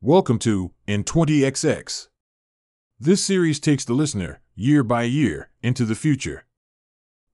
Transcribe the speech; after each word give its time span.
Welcome 0.00 0.38
to 0.40 0.70
In 0.86 1.02
20XX. 1.02 2.06
This 3.00 3.24
series 3.24 3.58
takes 3.58 3.84
the 3.84 3.94
listener, 3.94 4.40
year 4.54 4.84
by 4.84 5.02
year, 5.02 5.50
into 5.60 5.84
the 5.84 5.96
future. 5.96 6.46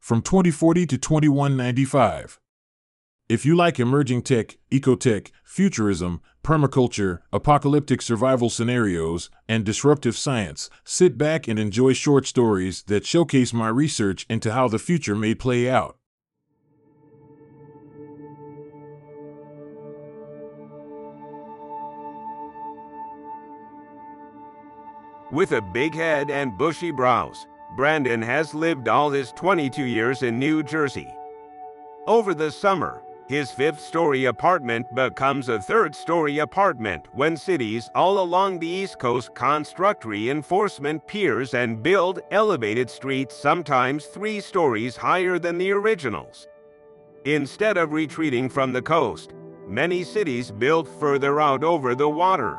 From 0.01 0.23
2040 0.23 0.87
to 0.87 0.97
2195. 0.97 2.41
If 3.29 3.45
you 3.45 3.55
like 3.55 3.79
emerging 3.79 4.23
tech, 4.23 4.57
ecotech, 4.73 5.31
futurism, 5.45 6.23
permaculture, 6.43 7.19
apocalyptic 7.35 8.01
survival 8.01 8.49
scenarios, 8.49 9.29
and 9.47 9.63
disruptive 9.63 10.17
science, 10.17 10.71
sit 10.85 11.19
back 11.19 11.47
and 11.47 11.59
enjoy 11.59 11.93
short 11.93 12.27
stories 12.27 12.83
that 12.85 13.05
showcase 13.05 13.53
my 13.53 13.69
research 13.69 14.25
into 14.31 14.55
how 14.55 14.69
the 14.69 14.79
future 14.79 15.15
may 15.15 15.35
play 15.35 15.69
out. 15.69 15.99
With 25.35 25.51
a 25.51 25.61
big 25.61 25.97
head 25.97 26.31
and 26.31 26.57
bushy 26.57 26.93
brows, 26.93 27.49
Brandon 27.75 28.23
has 28.23 28.55
lived 28.55 28.87
all 28.87 29.11
his 29.11 29.33
22 29.33 29.83
years 29.83 30.23
in 30.23 30.39
New 30.39 30.63
Jersey. 30.63 31.13
Over 32.07 32.35
the 32.35 32.53
summer, 32.53 33.03
his 33.27 33.51
fifth 33.51 33.81
story 33.81 34.27
apartment 34.27 34.87
becomes 34.95 35.49
a 35.49 35.61
third 35.61 35.93
story 35.93 36.39
apartment 36.39 37.09
when 37.15 37.37
cities 37.37 37.91
all 37.97 38.21
along 38.21 38.61
the 38.61 38.69
East 38.69 39.01
Coast 39.01 39.35
construct 39.35 40.05
reinforcement 40.05 41.05
piers 41.09 41.55
and 41.55 41.83
build 41.83 42.21
elevated 42.31 42.89
streets 42.89 43.35
sometimes 43.35 44.05
three 44.05 44.39
stories 44.39 44.97
higher 44.97 45.41
than 45.41 45.59
the 45.59 45.73
originals. 45.73 46.47
Instead 47.25 47.77
of 47.77 47.91
retreating 47.91 48.49
from 48.49 48.73
the 48.73 48.83
coast, 48.83 49.35
many 49.67 50.05
cities 50.05 50.53
build 50.53 50.89
further 50.89 51.41
out 51.41 51.65
over 51.65 51.97
the 51.97 52.09
water. 52.09 52.57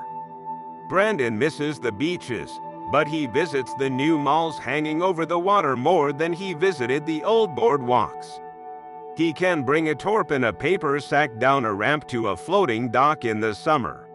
Brandon 0.88 1.38
misses 1.38 1.80
the 1.80 1.92
beaches, 1.92 2.52
but 2.92 3.08
he 3.08 3.26
visits 3.26 3.74
the 3.76 3.90
new 3.90 4.20
malls 4.20 4.60
hanging 4.60 5.02
over 5.02 5.26
the 5.26 5.40
water 5.40 5.76
more 5.76 6.14
than 6.14 6.32
he 6.32 6.54
visited 6.54 7.06
the 7.06 7.24
old 7.24 7.56
boardwalks. 7.56 8.40
He 9.18 9.34
can 9.34 9.64
bring 9.64 9.90
a 9.90 9.96
torp 9.96 10.32
and 10.32 10.46
a 10.46 10.54
paper 10.54 11.00
sack 11.00 11.40
down 11.40 11.66
a 11.66 11.74
ramp 11.74 12.08
to 12.10 12.28
a 12.28 12.38
floating 12.38 12.92
dock 12.92 13.26
in 13.26 13.40
the 13.40 13.56
summer. 13.56 14.08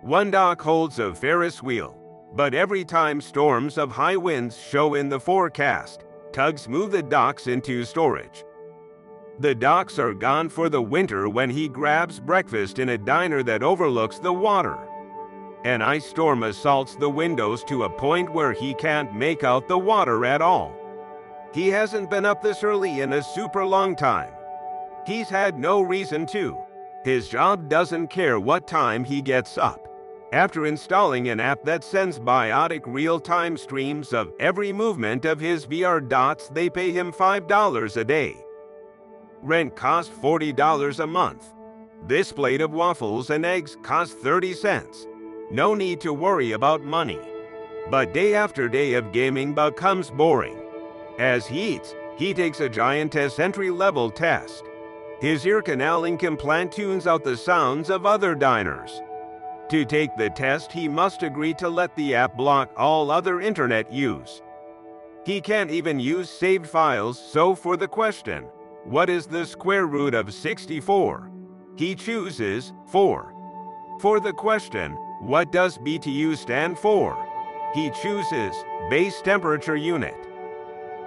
One 0.00 0.30
dock 0.30 0.60
holds 0.60 0.98
a 0.98 1.14
Ferris 1.14 1.62
wheel, 1.62 1.96
but 2.34 2.54
every 2.54 2.84
time 2.84 3.20
storms 3.20 3.78
of 3.78 3.92
high 3.92 4.16
winds 4.16 4.58
show 4.58 4.94
in 4.94 5.08
the 5.08 5.20
forecast, 5.20 6.04
tugs 6.32 6.68
move 6.68 6.90
the 6.90 7.02
docks 7.02 7.46
into 7.46 7.84
storage. 7.84 8.44
The 9.40 9.54
docks 9.54 9.98
are 10.00 10.14
gone 10.14 10.48
for 10.48 10.68
the 10.68 10.82
winter 10.82 11.28
when 11.28 11.50
he 11.50 11.68
grabs 11.68 12.18
breakfast 12.18 12.80
in 12.80 12.88
a 12.88 12.98
diner 12.98 13.42
that 13.44 13.62
overlooks 13.62 14.18
the 14.18 14.32
water. 14.32 14.87
An 15.64 15.82
ice 15.82 16.06
storm 16.06 16.44
assaults 16.44 16.94
the 16.94 17.10
windows 17.10 17.64
to 17.64 17.82
a 17.82 17.90
point 17.90 18.32
where 18.32 18.52
he 18.52 18.74
can't 18.74 19.12
make 19.12 19.42
out 19.42 19.66
the 19.66 19.78
water 19.78 20.24
at 20.24 20.40
all. 20.40 20.72
He 21.52 21.68
hasn't 21.68 22.10
been 22.10 22.24
up 22.24 22.42
this 22.42 22.62
early 22.62 23.00
in 23.00 23.12
a 23.12 23.22
super 23.22 23.64
long 23.64 23.96
time. 23.96 24.32
He's 25.04 25.28
had 25.28 25.58
no 25.58 25.80
reason 25.80 26.26
to. 26.26 26.56
His 27.04 27.28
job 27.28 27.68
doesn't 27.68 28.08
care 28.08 28.38
what 28.38 28.68
time 28.68 29.02
he 29.02 29.20
gets 29.20 29.58
up. 29.58 29.88
After 30.32 30.66
installing 30.66 31.28
an 31.28 31.40
app 31.40 31.64
that 31.64 31.82
sends 31.82 32.18
biotic 32.18 32.82
real 32.84 33.18
time 33.18 33.56
streams 33.56 34.12
of 34.12 34.30
every 34.38 34.72
movement 34.72 35.24
of 35.24 35.40
his 35.40 35.66
VR 35.66 36.06
dots, 36.06 36.48
they 36.50 36.68
pay 36.68 36.92
him 36.92 37.10
$5 37.12 37.96
a 37.96 38.04
day. 38.04 38.36
Rent 39.42 39.74
costs 39.74 40.14
$40 40.14 41.00
a 41.00 41.06
month. 41.06 41.54
This 42.06 42.30
plate 42.30 42.60
of 42.60 42.72
waffles 42.72 43.30
and 43.30 43.46
eggs 43.46 43.76
costs 43.82 44.14
30 44.14 44.52
cents. 44.52 45.06
No 45.50 45.74
need 45.74 46.00
to 46.02 46.12
worry 46.12 46.52
about 46.52 46.82
money. 46.82 47.20
But 47.90 48.12
day 48.12 48.34
after 48.34 48.68
day 48.68 48.94
of 48.94 49.12
gaming 49.12 49.54
becomes 49.54 50.10
boring. 50.10 50.58
As 51.18 51.46
he 51.46 51.74
eats, 51.74 51.94
he 52.16 52.34
takes 52.34 52.60
a 52.60 52.68
Giantess 52.68 53.38
entry 53.38 53.70
level 53.70 54.10
test. 54.10 54.64
His 55.20 55.46
ear 55.46 55.62
canaling 55.62 56.20
implant 56.20 56.72
tunes 56.72 57.06
out 57.06 57.24
the 57.24 57.36
sounds 57.36 57.88
of 57.90 58.04
other 58.04 58.34
diners. 58.34 59.00
To 59.70 59.84
take 59.84 60.16
the 60.16 60.30
test, 60.30 60.70
he 60.70 60.88
must 60.88 61.22
agree 61.22 61.54
to 61.54 61.68
let 61.68 61.94
the 61.96 62.14
app 62.14 62.36
block 62.36 62.70
all 62.76 63.10
other 63.10 63.40
internet 63.40 63.92
use. 63.92 64.42
He 65.24 65.40
can't 65.40 65.70
even 65.70 65.98
use 65.98 66.30
saved 66.30 66.66
files, 66.66 67.18
so 67.18 67.54
for 67.54 67.76
the 67.76 67.88
question, 67.88 68.44
what 68.84 69.10
is 69.10 69.26
the 69.26 69.44
square 69.44 69.86
root 69.86 70.14
of 70.14 70.32
64? 70.32 71.30
He 71.76 71.94
chooses 71.94 72.72
4. 72.90 73.34
For 74.00 74.20
the 74.20 74.32
question, 74.32 74.96
what 75.20 75.50
does 75.50 75.78
BTU 75.78 76.36
stand 76.36 76.78
for? 76.78 77.16
He 77.74 77.90
chooses 77.90 78.54
base 78.88 79.20
temperature 79.20 79.76
unit. 79.76 80.16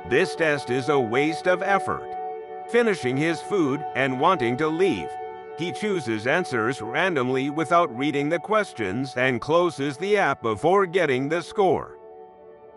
This 0.10 0.36
test 0.36 0.70
is 0.70 0.90
a 0.90 1.00
waste 1.00 1.48
of 1.48 1.62
effort. 1.62 2.08
Finishing 2.70 3.18
his 3.18 3.42
food 3.42 3.84
and 3.96 4.20
wanting 4.20 4.58
to 4.58 4.68
leave, 4.68 5.10
he 5.58 5.72
chooses 5.72 6.28
answers 6.28 6.82
randomly 6.82 7.50
without 7.50 7.96
reading 7.98 8.30
the 8.30 8.40
questions 8.40 9.14
and 9.16 9.42
closes 9.42 9.98
the 9.98 10.18
app 10.18 10.42
before 10.42 10.86
getting 10.86 11.30
the 11.30 11.42
score. 11.42 11.98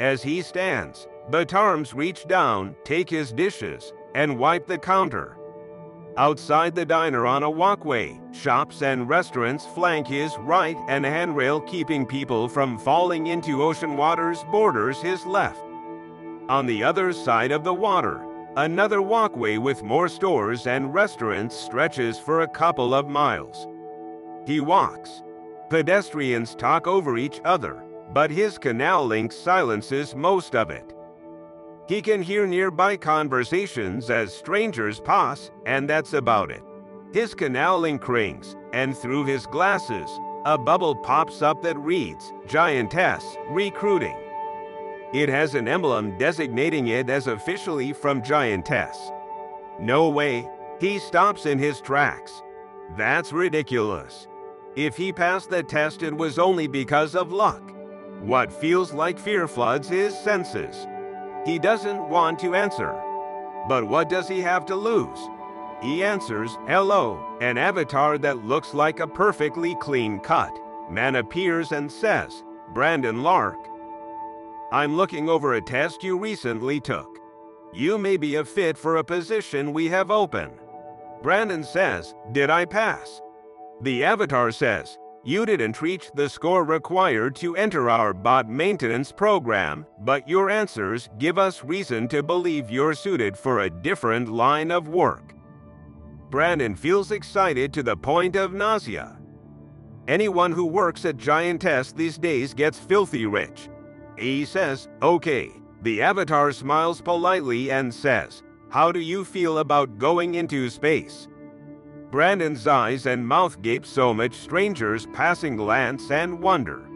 As 0.01 0.22
he 0.22 0.43
stands, 0.43 1.06
Batarms 1.31 1.95
reach 1.95 2.27
down, 2.27 2.75
take 2.84 3.09
his 3.09 3.33
dishes, 3.33 3.93
and 4.15 4.39
wipe 4.39 4.66
the 4.66 4.78
counter. 4.78 5.37
Outside 6.16 6.76
the 6.76 6.84
diner 6.84 7.26
on 7.26 7.42
a 7.42 7.50
walkway, 7.50 8.20
shops 8.30 8.82
and 8.82 9.08
restaurants 9.08 9.66
flank 9.66 10.06
his 10.06 10.36
right 10.38 10.76
and 10.86 11.04
handrail 11.04 11.60
keeping 11.62 12.06
people 12.06 12.48
from 12.48 12.78
falling 12.78 13.26
into 13.26 13.64
ocean 13.64 13.97
waters 13.97 14.44
borders 14.53 15.00
his 15.00 15.26
left. 15.26 15.60
On 16.48 16.66
the 16.66 16.84
other 16.84 17.12
side 17.12 17.50
of 17.50 17.64
the 17.64 17.74
water, 17.74 18.24
another 18.56 19.03
walkway 19.03 19.58
with 19.58 19.82
more 19.82 20.08
stores 20.08 20.69
and 20.69 20.94
restaurants 20.94 21.56
stretches 21.56 22.16
for 22.16 22.42
a 22.42 22.48
couple 22.48 22.94
of 22.94 23.08
miles. 23.08 23.66
He 24.47 24.60
walks. 24.60 25.24
Pedestrians 25.69 26.54
talk 26.54 26.86
over 26.86 27.19
each 27.19 27.41
other, 27.44 27.82
but 28.12 28.30
his 28.30 28.56
canal 28.56 29.04
link 29.04 29.32
silences 29.32 30.14
most 30.14 30.54
of 30.54 30.70
it. 30.70 30.94
He 31.87 32.00
can 32.00 32.22
hear 32.22 32.47
nearby 32.47 32.97
conversations 32.97 34.09
as 34.09 34.34
strangers 34.34 35.00
pass, 35.00 35.50
and 35.67 35.89
that's 35.89 36.15
about 36.15 36.50
it. 36.50 36.62
His 37.12 37.34
canal 37.34 37.78
link 37.78 38.09
rings, 38.09 38.56
and 38.72 38.97
through 38.97 39.25
his 39.25 39.47
glasses, 39.47 40.09
a 40.47 40.56
bubble 40.56 40.97
pops 40.97 41.43
up 41.43 41.62
that 41.62 41.78
reads 41.78 42.33
Giantess 42.47 43.22
Recruiting. 43.50 44.17
It 45.12 45.28
has 45.28 45.55
an 45.55 45.69
emblem 45.69 46.17
designating 46.17 46.89
it 46.89 47.11
as 47.11 47.27
officially 47.27 47.93
from 47.93 48.22
Giantess. 48.22 48.97
No 49.78 50.09
way, 50.09 50.49
he 50.81 50.99
stops 50.99 51.47
in 51.47 51.59
his 51.59 51.81
tracks. 51.81 52.43
That's 52.97 53.33
ridiculous. 53.33 54.27
If 54.75 54.97
he 54.97 55.12
passed 55.12 55.51
the 55.51 55.62
test, 55.62 56.03
it 56.03 56.16
was 56.16 56.39
only 56.39 56.66
because 56.66 57.15
of 57.15 57.31
luck. 57.31 57.62
What 58.22 58.53
feels 58.53 58.93
like 58.93 59.19
fear 59.19 59.47
floods 59.47 59.89
his 59.89 60.19
senses. 60.19 60.87
He 61.44 61.59
doesn't 61.59 62.09
want 62.09 62.38
to 62.41 62.55
answer. 62.55 63.00
But 63.69 63.84
what 63.87 64.09
does 64.09 64.28
he 64.28 64.41
have 64.41 64.65
to 64.66 64.77
lose? 64.77 65.19
He 65.82 66.03
answers, 66.03 66.56
Hello, 66.66 67.22
an 67.41 67.59
avatar 67.59 68.16
that 68.19 68.44
looks 68.44 68.72
like 68.72 69.00
a 69.00 69.06
perfectly 69.06 69.77
clean 69.81 70.19
cut. 70.21 70.59
Man 70.91 71.16
appears 71.16 71.72
and 71.72 71.91
says, 71.91 72.43
Brandon 72.72 73.22
Lark. 73.22 73.59
I'm 74.72 74.97
looking 74.97 75.28
over 75.28 75.54
a 75.54 75.60
test 75.60 76.03
you 76.03 76.19
recently 76.19 76.81
took. 76.81 77.19
You 77.72 77.99
may 77.99 78.16
be 78.16 78.37
a 78.37 78.44
fit 78.44 78.78
for 78.78 78.97
a 78.97 79.04
position 79.04 79.72
we 79.72 79.88
have 79.88 80.10
open. 80.10 80.53
Brandon 81.22 81.62
says, 81.62 82.15
Did 82.33 82.50
I 82.50 82.65
pass? 82.65 83.21
The 83.83 84.04
avatar 84.04 84.50
says, 84.50 84.99
you 85.24 85.46
didn't 85.46 85.80
reach 85.80 86.10
the 86.14 86.28
score 86.28 86.64
required 86.64 87.34
to 87.36 87.56
enter 87.56 87.88
our 87.88 88.12
bot 88.12 88.48
maintenance 88.48 89.10
program, 89.10 89.86
but 90.00 90.28
your 90.28 90.50
answers 90.50 91.09
give 91.18 91.38
us 91.38 91.65
reason 91.65 92.06
to 92.09 92.22
believe 92.22 92.71
you're 92.71 92.94
suited 92.94 93.36
for 93.36 93.60
a 93.60 93.71
different 93.71 94.28
line 94.28 94.71
of 94.71 94.88
work. 94.88 95.34
Brandon 96.30 96.74
feels 96.74 97.10
excited 97.10 97.72
to 97.72 97.82
the 97.82 97.97
point 97.97 98.36
of 98.36 98.53
nausea. 98.53 99.18
Anyone 100.06 100.53
who 100.53 100.66
works 100.66 101.04
at 101.06 101.16
Giantess 101.16 101.94
these 101.94 102.18
days 102.18 102.53
gets 102.53 102.78
filthy 102.78 103.24
rich. 103.24 103.70
He 104.18 104.44
says, 104.44 104.88
okay. 105.00 105.50
The 105.82 106.03
avatar 106.03 106.53
smiles 106.53 107.00
politely 107.00 107.70
and 107.70 107.92
says, 107.92 108.42
How 108.70 108.91
do 108.91 109.00
you 109.00 109.24
feel 109.24 109.59
about 109.59 109.98
going 109.98 110.34
into 110.34 110.68
space? 110.70 111.28
Brandon's 112.15 112.69
eyes 112.69 113.07
and 113.07 113.27
mouth 113.27 113.61
gape 113.61 113.84
so 113.84 114.15
much 114.15 114.34
strangers 114.34 115.07
passing 115.07 115.57
glance 115.57 116.13
and 116.13 116.39
wonder. 116.39 116.87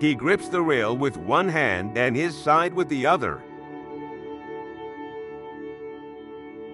He 0.00 0.14
grips 0.14 0.48
the 0.48 0.62
rail 0.62 0.96
with 0.96 1.18
one 1.18 1.46
hand 1.46 1.98
and 1.98 2.16
his 2.16 2.34
side 2.34 2.72
with 2.72 2.88
the 2.88 3.04
other. 3.04 3.42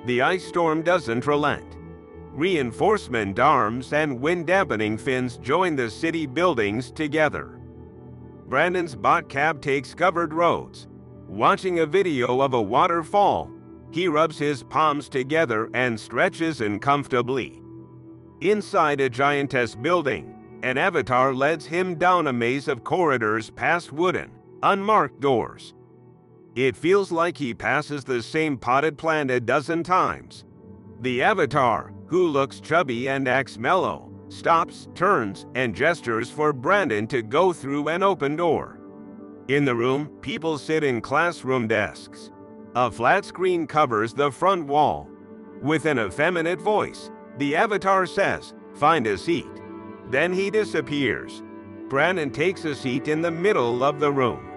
The 0.06 0.22
ice 0.22 0.46
storm 0.46 0.82
doesn't 0.82 1.26
relent. 1.26 1.76
Reinforcement 2.30 3.40
arms 3.40 3.92
and 3.92 4.20
wind 4.20 4.46
dampening 4.46 4.96
fins 4.96 5.36
join 5.36 5.74
the 5.74 5.90
city 5.90 6.26
buildings 6.26 6.92
together. 6.92 7.58
Brandon's 8.46 8.94
bot 8.94 9.28
cab 9.28 9.60
takes 9.60 9.92
covered 9.92 10.32
roads. 10.32 10.86
Watching 11.26 11.80
a 11.80 11.86
video 11.86 12.42
of 12.42 12.54
a 12.54 12.62
waterfall, 12.62 13.50
he 13.90 14.08
rubs 14.08 14.38
his 14.38 14.62
palms 14.62 15.08
together 15.08 15.70
and 15.74 15.98
stretches 15.98 16.60
uncomfortably. 16.60 17.60
Inside 18.40 19.00
a 19.00 19.08
giantess 19.10 19.74
building, 19.74 20.34
an 20.62 20.78
avatar 20.78 21.34
leads 21.34 21.66
him 21.66 21.94
down 21.96 22.26
a 22.26 22.32
maze 22.32 22.68
of 22.68 22.84
corridors 22.84 23.50
past 23.50 23.92
wooden, 23.92 24.30
unmarked 24.62 25.20
doors. 25.20 25.74
It 26.54 26.76
feels 26.76 27.12
like 27.12 27.36
he 27.36 27.54
passes 27.54 28.04
the 28.04 28.22
same 28.22 28.58
potted 28.58 28.98
plant 28.98 29.30
a 29.30 29.40
dozen 29.40 29.82
times. 29.82 30.44
The 31.00 31.22
avatar, 31.22 31.92
who 32.06 32.26
looks 32.26 32.60
chubby 32.60 33.08
and 33.08 33.28
acts 33.28 33.56
mellow, 33.56 34.10
stops, 34.28 34.88
turns, 34.94 35.46
and 35.54 35.74
gestures 35.74 36.30
for 36.30 36.52
Brandon 36.52 37.06
to 37.08 37.22
go 37.22 37.52
through 37.52 37.88
an 37.88 38.02
open 38.02 38.36
door. 38.36 38.78
In 39.48 39.64
the 39.64 39.74
room, 39.74 40.08
people 40.20 40.58
sit 40.58 40.84
in 40.84 41.00
classroom 41.00 41.66
desks. 41.66 42.30
A 42.76 42.88
flat 42.88 43.24
screen 43.24 43.66
covers 43.66 44.14
the 44.14 44.30
front 44.30 44.66
wall. 44.66 45.08
With 45.60 45.86
an 45.86 45.98
effeminate 45.98 46.60
voice, 46.60 47.10
the 47.36 47.56
avatar 47.56 48.06
says, 48.06 48.54
Find 48.74 49.08
a 49.08 49.18
seat. 49.18 49.50
Then 50.08 50.32
he 50.32 50.50
disappears. 50.50 51.42
Brandon 51.88 52.30
takes 52.30 52.64
a 52.64 52.76
seat 52.76 53.08
in 53.08 53.22
the 53.22 53.30
middle 53.30 53.82
of 53.82 53.98
the 53.98 54.12
room. 54.12 54.48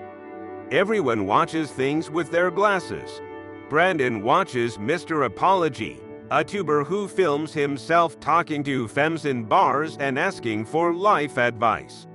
Everyone 0.70 1.26
watches 1.26 1.72
things 1.72 2.12
with 2.12 2.30
their 2.30 2.52
glasses. 2.52 3.20
Brandon 3.68 4.22
watches 4.22 4.78
Mr. 4.78 5.26
Apology, 5.26 6.00
a 6.30 6.44
tuber 6.44 6.84
who 6.84 7.08
films 7.08 7.52
himself 7.52 8.20
talking 8.20 8.64
to 8.64 8.88
femmes 8.88 9.26
in 9.26 9.44
bars 9.44 9.98
and 10.00 10.20
asking 10.20 10.66
for 10.66 10.94
life 10.94 11.40
advice. 11.40 12.06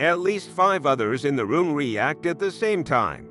At 0.00 0.20
least 0.20 0.48
five 0.48 0.86
others 0.86 1.26
in 1.26 1.36
the 1.36 1.44
room 1.44 1.74
react 1.74 2.24
at 2.24 2.38
the 2.38 2.50
same 2.50 2.82
time. 2.82 3.28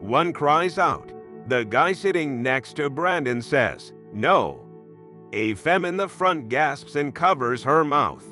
One 0.00 0.32
cries 0.32 0.78
out. 0.78 1.12
The 1.48 1.64
guy 1.64 1.92
sitting 1.92 2.42
next 2.42 2.74
to 2.74 2.90
Brandon 2.90 3.40
says, 3.40 3.92
No. 4.12 4.60
A 5.32 5.54
femme 5.54 5.84
in 5.84 5.96
the 5.96 6.08
front 6.08 6.48
gasps 6.48 6.96
and 6.96 7.14
covers 7.14 7.62
her 7.62 7.84
mouth. 7.84 8.24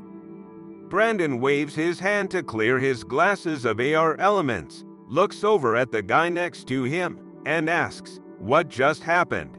Brandon 0.89 1.41
waves 1.41 1.75
his 1.75 2.01
hand 2.01 2.31
to 2.33 2.43
clear 2.43 2.79
his 2.79 3.05
glasses 3.05 3.65
of 3.65 3.81
AR 3.81 4.17
elements, 4.19 4.85
looks 5.09 5.45
over 5.45 5.77
at 5.77 5.93
the 5.93 6.03
guy 6.03 6.29
next 6.29 6.67
to 6.69 6.85
him, 6.85 7.21
and 7.47 7.71
asks, 7.71 8.21
What 8.39 8.69
just 8.69 9.03
happened? 9.03 9.59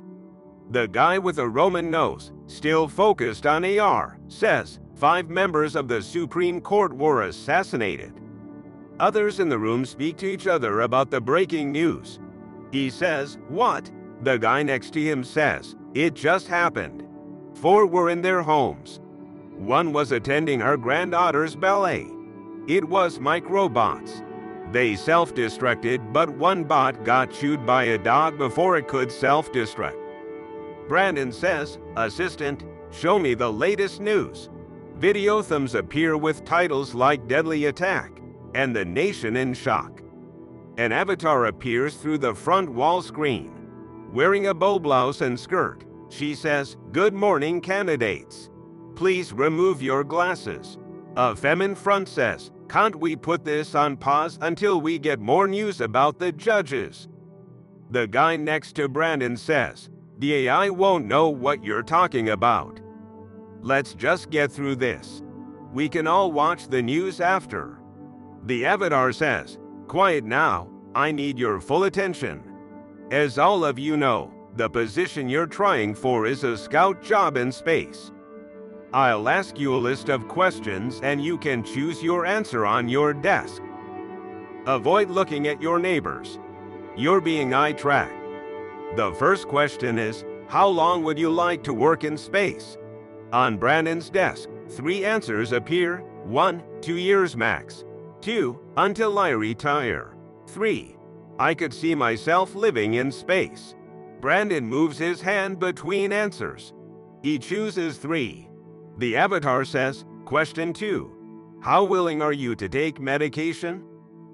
The 0.71 0.87
guy 0.87 1.17
with 1.17 1.39
a 1.39 1.47
Roman 1.47 1.91
nose, 1.91 2.31
still 2.47 2.87
focused 2.87 3.45
on 3.45 3.63
AR, 3.63 4.17
says 4.27 4.79
five 4.95 5.29
members 5.29 5.75
of 5.75 5.87
the 5.87 6.01
Supreme 6.01 6.59
Court 6.59 6.93
were 6.93 7.23
assassinated. 7.23 8.13
Others 8.99 9.39
in 9.39 9.49
the 9.49 9.59
room 9.59 9.85
speak 9.85 10.17
to 10.17 10.25
each 10.25 10.47
other 10.47 10.81
about 10.81 11.11
the 11.11 11.21
breaking 11.21 11.71
news. 11.71 12.19
He 12.75 12.89
says, 12.89 13.37
What? 13.47 13.89
The 14.23 14.37
guy 14.37 14.61
next 14.61 14.91
to 14.91 15.01
him 15.01 15.23
says, 15.23 15.77
It 15.93 16.13
just 16.13 16.49
happened. 16.49 17.07
Four 17.53 17.85
were 17.85 18.09
in 18.09 18.21
their 18.21 18.41
homes. 18.41 18.99
One 19.55 19.93
was 19.93 20.11
attending 20.11 20.59
her 20.59 20.75
granddaughter's 20.75 21.55
ballet. 21.55 22.05
It 22.67 22.83
was 22.83 23.17
microbots. 23.17 24.21
They 24.73 24.97
self 24.97 25.33
destructed, 25.33 26.11
but 26.11 26.29
one 26.29 26.65
bot 26.65 27.05
got 27.05 27.31
chewed 27.31 27.65
by 27.65 27.85
a 27.85 27.97
dog 27.97 28.37
before 28.37 28.75
it 28.75 28.89
could 28.89 29.09
self 29.09 29.53
destruct. 29.53 29.95
Brandon 30.89 31.31
says, 31.31 31.79
Assistant, 31.95 32.65
show 32.91 33.17
me 33.17 33.35
the 33.35 33.53
latest 33.53 34.01
news. 34.01 34.49
Video 34.97 35.41
thumbs 35.41 35.75
appear 35.75 36.17
with 36.17 36.43
titles 36.43 36.93
like 36.93 37.29
Deadly 37.29 37.67
Attack 37.67 38.19
and 38.53 38.75
The 38.75 38.83
Nation 38.83 39.37
in 39.37 39.53
Shock. 39.53 40.01
An 40.77 40.91
avatar 40.91 41.45
appears 41.45 41.95
through 41.95 42.17
the 42.17 42.35
front 42.35 42.69
wall 42.69 43.01
screen. 43.01 43.53
Wearing 44.11 44.47
a 44.47 44.53
bow 44.53 44.79
blouse 44.79 45.21
and 45.21 45.39
skirt, 45.39 45.85
she 46.09 46.35
says, 46.35 46.75
Good 46.91 47.13
morning, 47.13 47.61
candidates. 47.61 48.49
Please 48.95 49.31
remove 49.31 49.81
your 49.81 50.03
glasses. 50.03 50.77
A 51.15 51.35
feminine 51.35 51.75
front 51.75 52.09
says, 52.09 52.51
Can't 52.67 52.95
we 52.95 53.15
put 53.15 53.45
this 53.45 53.73
on 53.73 53.95
pause 53.95 54.37
until 54.41 54.81
we 54.81 54.99
get 54.99 55.19
more 55.19 55.47
news 55.47 55.79
about 55.79 56.19
the 56.19 56.31
judges? 56.31 57.07
The 57.89 58.07
guy 58.07 58.35
next 58.35 58.73
to 58.75 58.89
Brandon 58.89 59.37
says, 59.37 59.89
the 60.17 60.33
AI 60.33 60.69
won't 60.69 61.05
know 61.05 61.29
what 61.29 61.63
you're 61.63 61.83
talking 61.83 62.29
about. 62.29 62.79
Let's 63.61 63.93
just 63.93 64.29
get 64.29 64.51
through 64.51 64.75
this. 64.77 65.21
We 65.73 65.89
can 65.89 66.07
all 66.07 66.31
watch 66.31 66.67
the 66.67 66.81
news 66.81 67.19
after. 67.19 67.79
The 68.45 68.65
avatar 68.65 69.11
says, 69.11 69.57
Quiet 69.87 70.23
now, 70.23 70.67
I 70.95 71.11
need 71.11 71.37
your 71.37 71.59
full 71.59 71.83
attention. 71.83 72.43
As 73.11 73.37
all 73.37 73.63
of 73.63 73.77
you 73.77 73.97
know, 73.97 74.33
the 74.55 74.69
position 74.69 75.29
you're 75.29 75.45
trying 75.45 75.93
for 75.93 76.25
is 76.25 76.43
a 76.43 76.57
scout 76.57 77.03
job 77.03 77.37
in 77.37 77.51
space. 77.51 78.11
I'll 78.93 79.29
ask 79.29 79.59
you 79.59 79.75
a 79.75 79.77
list 79.77 80.09
of 80.09 80.27
questions 80.27 80.99
and 81.03 81.23
you 81.23 81.37
can 81.37 81.63
choose 81.63 82.01
your 82.01 82.25
answer 82.25 82.65
on 82.65 82.89
your 82.89 83.13
desk. 83.13 83.61
Avoid 84.65 85.11
looking 85.11 85.47
at 85.47 85.61
your 85.61 85.77
neighbors. 85.77 86.39
You're 86.95 87.21
being 87.21 87.53
eye 87.53 87.73
tracked. 87.73 88.25
The 88.95 89.13
first 89.19 89.47
question 89.47 89.99
is, 89.99 90.23
how 90.47 90.67
long 90.67 91.03
would 91.03 91.19
you 91.19 91.29
like 91.29 91.61
to 91.63 91.73
work 91.73 92.03
in 92.03 92.17
space? 92.17 92.77
On 93.33 93.57
Brandon's 93.57 94.09
desk, 94.09 94.49
three 94.69 95.05
answers 95.05 95.51
appear. 95.51 95.97
1. 96.23 96.63
Two 96.81 96.97
years 96.97 97.35
max. 97.35 97.83
2. 98.25 98.59
Until 98.77 99.19
I 99.19 99.29
retire. 99.29 100.15
3. 100.47 100.97
I 101.37 101.53
could 101.53 101.71
see 101.71 101.93
myself 101.93 102.55
living 102.55 102.95
in 102.95 103.11
space. 103.11 103.75
Brandon 104.19 104.65
moves 104.65 104.97
his 104.97 105.21
hand 105.21 105.59
between 105.59 106.11
answers. 106.11 106.73
He 107.21 107.37
chooses 107.37 107.99
3. 107.99 108.49
The 108.97 109.15
avatar 109.15 109.63
says, 109.63 110.05
Question 110.25 110.73
2. 110.73 111.59
How 111.61 111.83
willing 111.83 112.23
are 112.23 112.33
you 112.33 112.55
to 112.55 112.67
take 112.67 112.99
medication? 112.99 113.83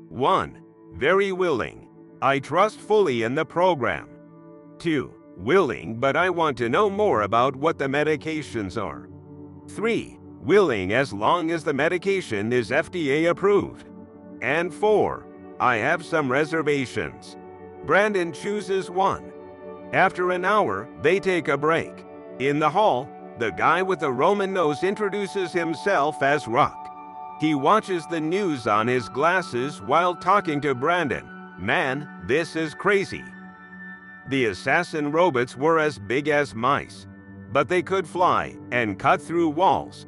1. 0.08 0.64
Very 0.94 1.34
willing. 1.34 1.90
I 2.22 2.40
trust 2.40 2.80
fully 2.80 3.24
in 3.24 3.36
the 3.36 3.44
program. 3.44 4.08
2. 4.80 5.14
Willing, 5.36 6.00
but 6.00 6.16
I 6.16 6.30
want 6.30 6.58
to 6.60 6.70
know 6.70 6.90
more 6.90 7.24
about 7.24 7.58
what 7.58 7.78
the 7.78 7.88
medications 7.88 8.82
are. 8.82 9.10
3. 9.68 10.20
Willing 10.44 10.92
as 10.92 11.14
long 11.14 11.52
as 11.52 11.64
the 11.64 11.74
medication 11.74 12.52
is 12.52 12.72
FDA 12.72 13.30
approved. 13.30 13.88
And 14.42 14.74
4. 14.74 15.28
I 15.60 15.76
have 15.76 16.04
some 16.04 16.31
reservations. 16.31 17.38
Brandon 17.86 18.33
chooses 18.33 18.90
one. 18.90 19.31
After 19.94 20.31
an 20.31 20.44
hour, 20.44 20.90
they 21.04 21.19
take 21.19 21.48
a 21.48 21.57
break. 21.57 22.06
In 22.40 22.57
the 22.57 22.69
hall, 22.69 23.07
the 23.38 23.52
guy 23.52 23.83
with 23.83 24.00
the 24.00 24.12
Roman 24.12 24.52
nose 24.52 24.83
introduces 24.83 25.52
himself 25.52 26.24
as 26.24 26.48
Ruck. 26.48 26.90
He 27.40 27.54
watches 27.54 28.07
the 28.07 28.21
news 28.21 28.66
on 28.66 28.88
his 28.88 29.10
glasses 29.10 29.80
while 29.80 30.16
talking 30.16 30.60
to 30.62 30.74
Brandon. 30.74 31.30
Man, 31.60 32.10
this 32.26 32.56
is 32.56 32.74
crazy. 32.74 33.24
The 34.30 34.45
assassin 34.45 35.12
robots 35.12 35.56
were 35.56 35.78
as 35.78 36.00
big 36.00 36.30
as 36.30 36.56
mice, 36.56 37.06
but 37.52 37.68
they 37.68 37.83
could 37.83 38.07
fly 38.07 38.57
and 38.71 38.98
cut 38.98 39.21
through 39.21 39.50
walls. 39.50 40.07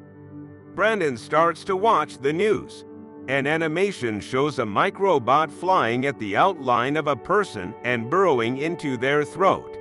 Brandon 0.75 1.17
starts 1.17 1.63
to 1.65 1.75
watch 1.75 2.17
the 2.17 2.33
news. 2.33 2.85
An 3.27 3.47
animation 3.47 4.19
shows 4.19 4.59
a 4.59 4.63
microbot 4.63 5.51
flying 5.51 6.05
at 6.05 6.19
the 6.19 6.35
outline 6.35 6.97
of 6.97 7.07
a 7.07 7.15
person 7.15 7.73
and 7.83 8.09
burrowing 8.09 8.57
into 8.57 8.97
their 8.97 9.23
throat. 9.23 9.77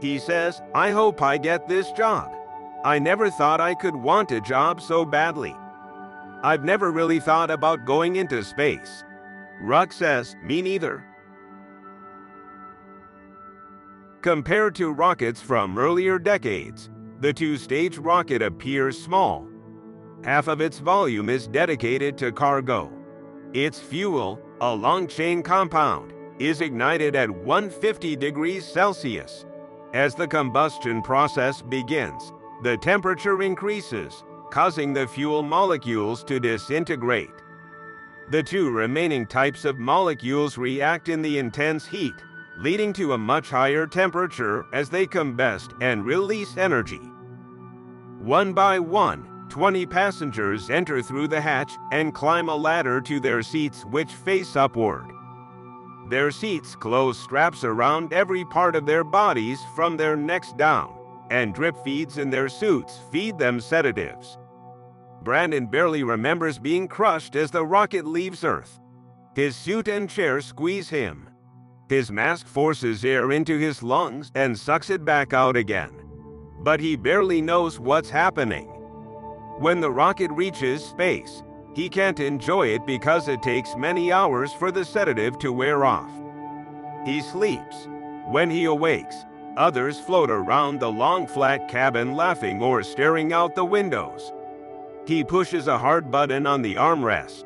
He 0.00 0.18
says, 0.18 0.62
I 0.74 0.90
hope 0.90 1.20
I 1.20 1.36
get 1.36 1.68
this 1.68 1.90
job. 1.92 2.30
I 2.84 2.98
never 2.98 3.30
thought 3.30 3.60
I 3.60 3.74
could 3.74 3.96
want 3.96 4.30
a 4.30 4.40
job 4.40 4.80
so 4.80 5.04
badly. 5.04 5.54
I've 6.42 6.64
never 6.64 6.90
really 6.90 7.20
thought 7.20 7.50
about 7.50 7.86
going 7.86 8.16
into 8.16 8.44
space. 8.44 9.02
Ruck 9.62 9.92
says, 9.92 10.36
Me 10.44 10.62
neither. 10.62 11.04
Compared 14.20 14.74
to 14.76 14.92
rockets 14.92 15.40
from 15.40 15.78
earlier 15.78 16.18
decades, 16.18 16.88
the 17.20 17.32
two-stage 17.32 17.98
rocket 17.98 18.42
appears 18.42 19.02
small. 19.02 19.48
Half 20.24 20.48
of 20.48 20.62
its 20.62 20.78
volume 20.78 21.28
is 21.28 21.46
dedicated 21.46 22.16
to 22.18 22.32
cargo. 22.32 22.90
Its 23.52 23.78
fuel, 23.78 24.40
a 24.62 24.74
long-chain 24.74 25.42
compound, 25.42 26.14
is 26.38 26.62
ignited 26.62 27.14
at 27.14 27.28
150 27.28 28.16
degrees 28.16 28.64
Celsius. 28.64 29.44
As 29.92 30.14
the 30.14 30.26
combustion 30.26 31.02
process 31.02 31.60
begins, 31.60 32.32
the 32.62 32.78
temperature 32.78 33.42
increases, 33.42 34.24
causing 34.50 34.94
the 34.94 35.06
fuel 35.06 35.42
molecules 35.42 36.24
to 36.24 36.40
disintegrate. 36.40 37.42
The 38.30 38.42
two 38.42 38.70
remaining 38.70 39.26
types 39.26 39.66
of 39.66 39.78
molecules 39.78 40.56
react 40.56 41.10
in 41.10 41.20
the 41.20 41.38
intense 41.38 41.86
heat 41.86 42.14
leading 42.58 42.92
to 42.94 43.12
a 43.12 43.18
much 43.18 43.50
higher 43.50 43.86
temperature 43.86 44.64
as 44.72 44.88
they 44.88 45.06
combust 45.06 45.76
and 45.82 46.04
release 46.04 46.56
energy. 46.56 47.00
One 48.20 48.52
by 48.52 48.78
one, 48.78 49.33
20 49.50 49.86
passengers 49.86 50.70
enter 50.70 51.02
through 51.02 51.28
the 51.28 51.40
hatch 51.40 51.72
and 51.92 52.14
climb 52.14 52.48
a 52.48 52.56
ladder 52.56 53.00
to 53.00 53.20
their 53.20 53.42
seats 53.42 53.84
which 53.84 54.12
face 54.12 54.56
upward. 54.56 55.10
Their 56.08 56.30
seats 56.30 56.76
close 56.76 57.18
straps 57.18 57.64
around 57.64 58.12
every 58.12 58.44
part 58.44 58.76
of 58.76 58.84
their 58.84 59.04
bodies 59.04 59.60
from 59.74 59.96
their 59.96 60.16
necks 60.16 60.52
down, 60.52 60.94
and 61.30 61.54
drip 61.54 61.76
feeds 61.82 62.18
in 62.18 62.30
their 62.30 62.48
suits 62.48 63.00
feed 63.10 63.38
them 63.38 63.60
sedatives. 63.60 64.36
Brandon 65.22 65.66
barely 65.66 66.02
remembers 66.02 66.58
being 66.58 66.86
crushed 66.86 67.34
as 67.36 67.50
the 67.50 67.64
rocket 67.64 68.04
leaves 68.04 68.44
Earth. 68.44 68.78
His 69.34 69.56
suit 69.56 69.88
and 69.88 70.08
chair 70.08 70.40
squeeze 70.42 70.90
him. 70.90 71.30
His 71.88 72.10
mask 72.10 72.46
forces 72.46 73.04
air 73.04 73.32
into 73.32 73.58
his 73.58 73.82
lungs 73.82 74.30
and 74.34 74.58
sucks 74.58 74.90
it 74.90 75.04
back 75.04 75.32
out 75.32 75.56
again. 75.56 75.92
But 76.60 76.80
he 76.80 76.96
barely 76.96 77.40
knows 77.40 77.80
what's 77.80 78.10
happening. 78.10 78.73
When 79.58 79.80
the 79.80 79.90
rocket 79.90 80.32
reaches 80.32 80.84
space, 80.84 81.44
he 81.74 81.88
can't 81.88 82.18
enjoy 82.18 82.68
it 82.68 82.84
because 82.86 83.28
it 83.28 83.42
takes 83.42 83.76
many 83.76 84.10
hours 84.10 84.52
for 84.52 84.72
the 84.72 84.84
sedative 84.84 85.38
to 85.38 85.52
wear 85.52 85.84
off. 85.84 86.10
He 87.04 87.20
sleeps. 87.20 87.88
When 88.26 88.50
he 88.50 88.64
awakes, 88.64 89.14
others 89.56 90.00
float 90.00 90.30
around 90.30 90.80
the 90.80 90.90
long 90.90 91.26
flat 91.26 91.68
cabin 91.68 92.16
laughing 92.16 92.62
or 92.62 92.82
staring 92.82 93.32
out 93.32 93.54
the 93.54 93.64
windows. 93.64 94.32
He 95.06 95.22
pushes 95.22 95.68
a 95.68 95.78
hard 95.78 96.10
button 96.10 96.46
on 96.46 96.62
the 96.62 96.74
armrest. 96.74 97.44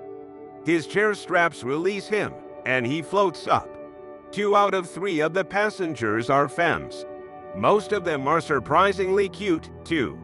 His 0.65 0.87
chair 0.87 1.15
straps 1.15 1.63
release 1.63 2.07
him, 2.07 2.33
and 2.65 2.87
he 2.87 3.03
floats 3.03 3.47
up. 3.47 3.69
Two 4.31 4.57
out 4.57 4.75
of 4.75 4.89
three 4.89 5.21
of 5.21 5.35
the 5.35 5.45
passengers 5.45 6.31
are 6.31 6.49
femmes. 6.49 7.05
Most 7.57 7.93
of 7.93 8.05
them 8.05 8.29
are 8.29 8.41
surprisingly 8.41 9.29
cute, 9.29 9.71
too. 9.85 10.19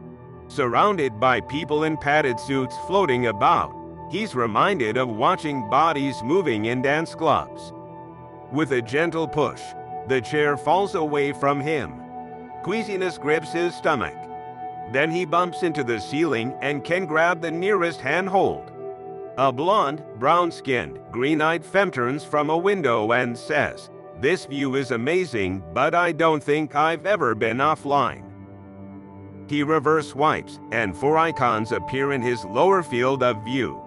Surrounded 0.47 1.19
by 1.19 1.41
people 1.41 1.83
in 1.83 1.97
padded 1.97 2.39
suits 2.39 2.75
floating 2.85 3.27
about, 3.27 3.73
he's 4.11 4.35
reminded 4.35 4.95
of 4.95 5.09
watching 5.09 5.67
bodies 5.69 6.21
moving 6.23 6.65
in 6.65 6.81
dance 6.81 7.15
clubs. 7.15 7.73
With 8.51 8.71
a 8.71 8.81
gentle 8.81 9.27
push, 9.27 9.61
the 10.07 10.21
chair 10.21 10.55
falls 10.55 10.93
away 10.93 11.33
from 11.33 11.59
him. 11.59 12.01
Queasiness 12.63 13.17
grips 13.17 13.51
his 13.51 13.75
stomach. 13.75 14.15
Then 14.91 15.09
he 15.09 15.25
bumps 15.25 15.63
into 15.63 15.83
the 15.83 15.99
ceiling 15.99 16.55
and 16.61 16.83
can 16.83 17.05
grab 17.05 17.41
the 17.41 17.51
nearest 17.51 17.99
handhold. 18.01 18.71
A 19.37 19.51
blonde, 19.51 20.03
brown 20.19 20.51
skinned, 20.51 20.99
green 21.11 21.41
eyed 21.41 21.65
femme 21.65 21.91
turns 21.91 22.23
from 22.23 22.49
a 22.49 22.57
window 22.57 23.11
and 23.11 23.37
says, 23.37 23.89
This 24.21 24.45
view 24.45 24.75
is 24.75 24.91
amazing, 24.91 25.63
but 25.73 25.95
I 25.95 26.11
don't 26.11 26.41
think 26.41 26.75
I've 26.75 27.05
ever 27.05 27.33
been 27.35 27.57
offline. 27.57 28.23
He 29.47 29.63
reverse 29.63 30.09
swipes, 30.09 30.59
and 30.71 30.95
four 30.95 31.17
icons 31.17 31.71
appear 31.71 32.11
in 32.13 32.21
his 32.21 32.45
lower 32.45 32.81
field 32.81 33.21
of 33.21 33.43
view. 33.43 33.81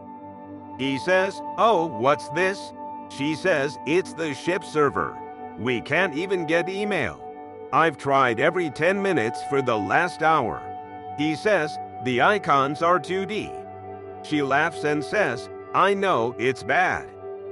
He 0.79 0.99
says, 0.99 1.41
Oh, 1.57 1.87
what's 1.87 2.29
this? 2.31 2.73
She 3.09 3.35
says, 3.35 3.79
It's 3.87 4.13
the 4.13 4.35
ship 4.35 4.63
server. 4.63 5.19
We 5.59 5.81
can't 5.81 6.15
even 6.15 6.47
get 6.47 6.69
email. 6.69 7.25
I've 7.73 7.99
tried 7.99 8.39
every 8.39 8.71
10 8.71 9.03
minutes 9.03 9.43
for 9.51 9.61
the 9.61 9.77
last 9.77 10.23
hour. 10.23 10.63
He 11.19 11.35
says, 11.35 11.77
The 12.05 12.23
icons 12.23 12.81
are 12.81 13.01
2D. 13.01 13.53
She 14.25 14.43
laughs 14.43 14.85
and 14.85 15.05
says, 15.05 15.49
I 15.75 15.95
know, 15.95 16.35
it's 16.39 16.63
bad. 16.63 17.09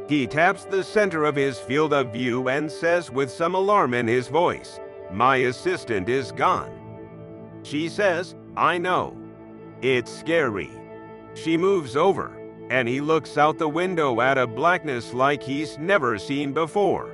He 0.09 0.27
taps 0.27 0.65
the 0.65 0.85
center 0.85 1.25
of 1.25 1.35
his 1.35 1.59
field 1.59 1.93
of 1.93 2.13
view 2.13 2.49
and 2.49 2.71
says 2.71 3.11
with 3.11 3.31
some 3.31 3.57
alarm 3.57 3.93
in 3.93 4.07
his 4.07 4.29
voice, 4.29 4.79
My 5.11 5.37
assistant 5.37 6.09
is 6.09 6.31
gone. 6.31 6.86
She 7.67 7.89
says, 7.89 8.37
I 8.57 8.79
know. 8.79 9.17
It's 9.83 10.17
scary. 10.17 10.71
She 11.35 11.57
moves 11.57 11.97
over, 11.97 12.31
and 12.71 12.87
he 12.87 13.01
looks 13.01 13.37
out 13.37 13.59
the 13.59 13.69
window 13.69 14.21
at 14.21 14.39
a 14.39 14.47
blackness 14.47 15.13
like 15.13 15.43
he's 15.43 15.77
never 15.77 16.17
seen 16.17 16.53
before. 16.53 17.13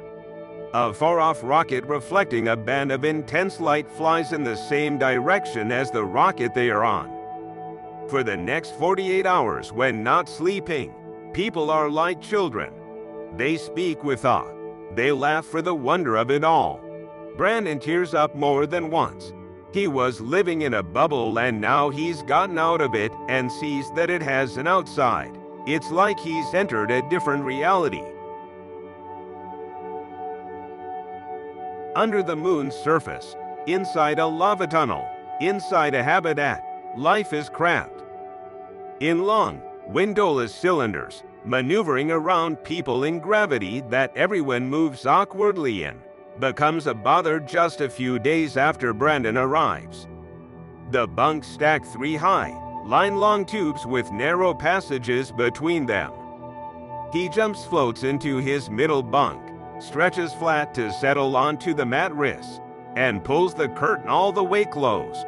A 0.74 0.92
far 0.92 1.20
off 1.20 1.42
rocket 1.42 1.84
reflecting 1.86 2.48
a 2.48 2.56
band 2.56 2.92
of 2.92 3.06
intense 3.06 3.60
light 3.60 3.90
flies 3.90 4.34
in 4.34 4.44
the 4.44 4.56
same 4.56 4.98
direction 4.98 5.72
as 5.72 5.90
the 5.90 6.04
rocket 6.04 6.52
they 6.52 6.68
are 6.68 6.84
on. 6.84 7.08
For 8.10 8.22
the 8.22 8.36
next 8.36 8.74
48 8.78 9.24
hours, 9.24 9.72
when 9.72 10.02
not 10.02 10.28
sleeping, 10.28 10.92
people 11.32 11.70
are 11.70 11.88
like 11.88 12.20
children. 12.20 12.74
They 13.38 13.56
speak 13.56 14.04
with 14.04 14.26
awe. 14.26 14.52
They 14.94 15.12
laugh 15.12 15.46
for 15.46 15.62
the 15.62 15.74
wonder 15.74 16.16
of 16.16 16.30
it 16.30 16.44
all. 16.44 16.78
Brandon 17.38 17.78
tears 17.78 18.12
up 18.12 18.34
more 18.34 18.66
than 18.66 18.90
once. 18.90 19.32
He 19.72 19.86
was 19.86 20.20
living 20.20 20.62
in 20.62 20.74
a 20.74 20.82
bubble 20.82 21.38
and 21.38 21.60
now 21.60 21.90
he's 21.90 22.22
gotten 22.22 22.58
out 22.58 22.80
of 22.80 22.94
it 22.94 23.12
and 23.28 23.50
sees 23.50 23.90
that 23.92 24.10
it 24.10 24.22
has 24.22 24.56
an 24.56 24.66
outside. 24.66 25.38
It's 25.66 25.90
like 25.90 26.18
he's 26.18 26.52
entered 26.54 26.90
a 26.90 27.08
different 27.08 27.44
reality. 27.44 28.02
under 31.94 32.22
the 32.22 32.36
moon's 32.36 32.74
surface, 32.74 33.36
inside 33.66 34.18
a 34.18 34.26
lava 34.26 34.66
tunnel, 34.66 35.06
inside 35.40 35.94
a 35.94 36.02
habitat, 36.02 36.62
life 36.96 37.32
is 37.32 37.48
cramped. 37.48 38.02
In 39.00 39.24
long, 39.24 39.60
windowless 39.88 40.54
cylinders, 40.54 41.22
maneuvering 41.44 42.10
around 42.10 42.62
people 42.64 43.04
in 43.04 43.18
gravity 43.18 43.80
that 43.90 44.16
everyone 44.16 44.68
moves 44.68 45.06
awkwardly 45.06 45.84
in, 45.84 46.00
becomes 46.38 46.86
a 46.86 46.94
bother 46.94 47.40
just 47.40 47.80
a 47.80 47.88
few 47.88 48.18
days 48.18 48.56
after 48.56 48.92
Brandon 48.92 49.36
arrives. 49.36 50.06
The 50.90 51.06
bunks 51.06 51.48
stack 51.48 51.84
three 51.86 52.16
high, 52.16 52.54
line 52.84 53.16
long 53.16 53.44
tubes 53.44 53.86
with 53.86 54.10
narrow 54.12 54.52
passages 54.52 55.32
between 55.32 55.86
them. 55.86 56.12
He 57.12 57.28
jumps 57.28 57.64
floats 57.64 58.04
into 58.04 58.38
his 58.38 58.70
middle 58.70 59.02
bunk, 59.02 59.40
stretches 59.80 60.32
flat 60.32 60.74
to 60.74 60.92
settle 60.92 61.36
onto 61.36 61.74
the 61.74 61.86
mat 61.86 62.14
wrists, 62.14 62.60
and 62.96 63.24
pulls 63.24 63.54
the 63.54 63.68
curtain 63.70 64.08
all 64.08 64.32
the 64.32 64.44
way 64.44 64.64
closed. 64.64 65.26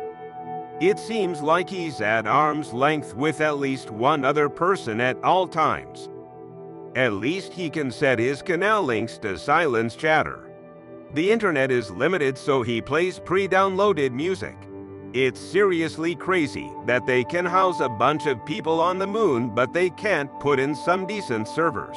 It 0.80 0.98
seems 0.98 1.40
like 1.40 1.68
he's 1.70 2.00
at 2.00 2.26
arm's 2.26 2.72
length 2.72 3.14
with 3.14 3.40
at 3.40 3.58
least 3.58 3.90
one 3.90 4.24
other 4.24 4.48
person 4.48 5.00
at 5.00 5.22
all 5.22 5.46
times. 5.46 6.08
At 6.96 7.14
least 7.14 7.52
he 7.52 7.70
can 7.70 7.90
set 7.90 8.18
his 8.18 8.42
canal 8.42 8.82
links 8.82 9.16
to 9.18 9.38
silence 9.38 9.94
chatter. 9.96 10.43
The 11.14 11.30
internet 11.30 11.70
is 11.70 11.92
limited, 11.92 12.36
so 12.36 12.62
he 12.62 12.82
plays 12.82 13.20
pre 13.20 13.46
downloaded 13.46 14.10
music. 14.10 14.56
It's 15.12 15.38
seriously 15.38 16.16
crazy 16.16 16.72
that 16.86 17.06
they 17.06 17.22
can 17.22 17.44
house 17.46 17.78
a 17.78 17.88
bunch 17.88 18.26
of 18.26 18.44
people 18.44 18.80
on 18.80 18.98
the 18.98 19.06
moon, 19.06 19.54
but 19.54 19.72
they 19.72 19.90
can't 19.90 20.28
put 20.40 20.58
in 20.58 20.74
some 20.74 21.06
decent 21.06 21.46
servers. 21.46 21.96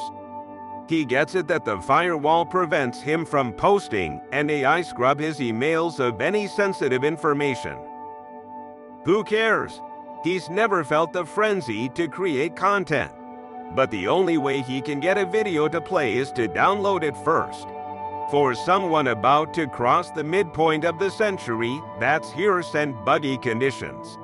He 0.88 1.04
gets 1.04 1.34
it 1.34 1.48
that 1.48 1.66
the 1.66 1.82
firewall 1.82 2.46
prevents 2.46 3.02
him 3.02 3.26
from 3.26 3.54
posting 3.54 4.22
and 4.32 4.52
AI 4.52 4.84
scrub 4.84 5.20
his 5.20 5.40
emails 5.40 6.00
of 6.00 6.22
any 6.22 6.48
sensitive 6.48 7.04
information. 7.04 7.76
Who 9.04 9.24
cares? 9.24 9.82
He's 10.24 10.48
never 10.48 10.84
felt 10.84 11.12
the 11.12 11.26
frenzy 11.26 11.90
to 11.90 12.08
create 12.08 12.56
content. 12.56 13.12
But 13.76 13.90
the 13.90 14.08
only 14.08 14.38
way 14.38 14.62
he 14.62 14.80
can 14.80 15.00
get 15.00 15.18
a 15.18 15.26
video 15.26 15.68
to 15.70 15.82
play 15.82 16.18
is 16.18 16.32
to 16.34 16.48
download 16.48 17.02
it 17.02 17.18
first. 17.26 17.68
For 18.30 18.54
someone 18.54 19.08
about 19.08 19.54
to 19.54 19.68
cross 19.68 20.12
the 20.12 20.24
midpoint 20.24 20.84
of 20.84 21.00
the 21.00 21.10
century, 21.10 21.82
that's 21.98 22.30
hearse 22.30 22.76
and 22.76 22.94
buggy 23.06 23.38
conditions. 23.38 24.18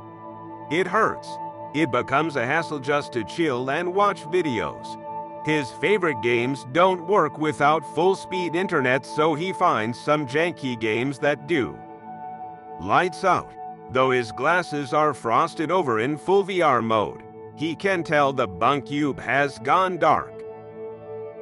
It 0.70 0.86
hurts. 0.86 1.30
It 1.74 1.90
becomes 1.90 2.36
a 2.36 2.46
hassle 2.46 2.80
just 2.80 3.14
to 3.14 3.24
chill 3.24 3.72
and 3.72 3.96
watch 3.96 4.24
videos. 4.24 5.00
His 5.46 5.72
favorite 5.72 6.22
games 6.22 6.66
don't 6.74 7.08
work 7.08 7.38
without 7.38 7.96
full 7.96 8.16
speed 8.16 8.56
internet, 8.56 9.06
so 9.06 9.36
he 9.36 9.54
finds 9.54 9.98
some 9.98 10.28
janky 10.28 10.78
games 10.78 11.18
that 11.20 11.48
do. 11.48 11.78
Lights 12.82 13.24
out. 13.24 13.54
Though 13.92 14.12
his 14.12 14.34
glasses 14.34 14.94
are 14.94 15.14
frosted 15.14 15.72
over 15.72 16.02
in 16.02 16.18
full 16.18 16.44
VR 16.44 16.84
mode, 16.84 17.24
he 17.56 17.74
can 17.74 18.04
tell 18.04 18.34
the 18.34 18.48
bunk 18.48 18.88
cube 18.88 19.20
has 19.20 19.60
gone 19.60 19.98
dark. 19.98 20.34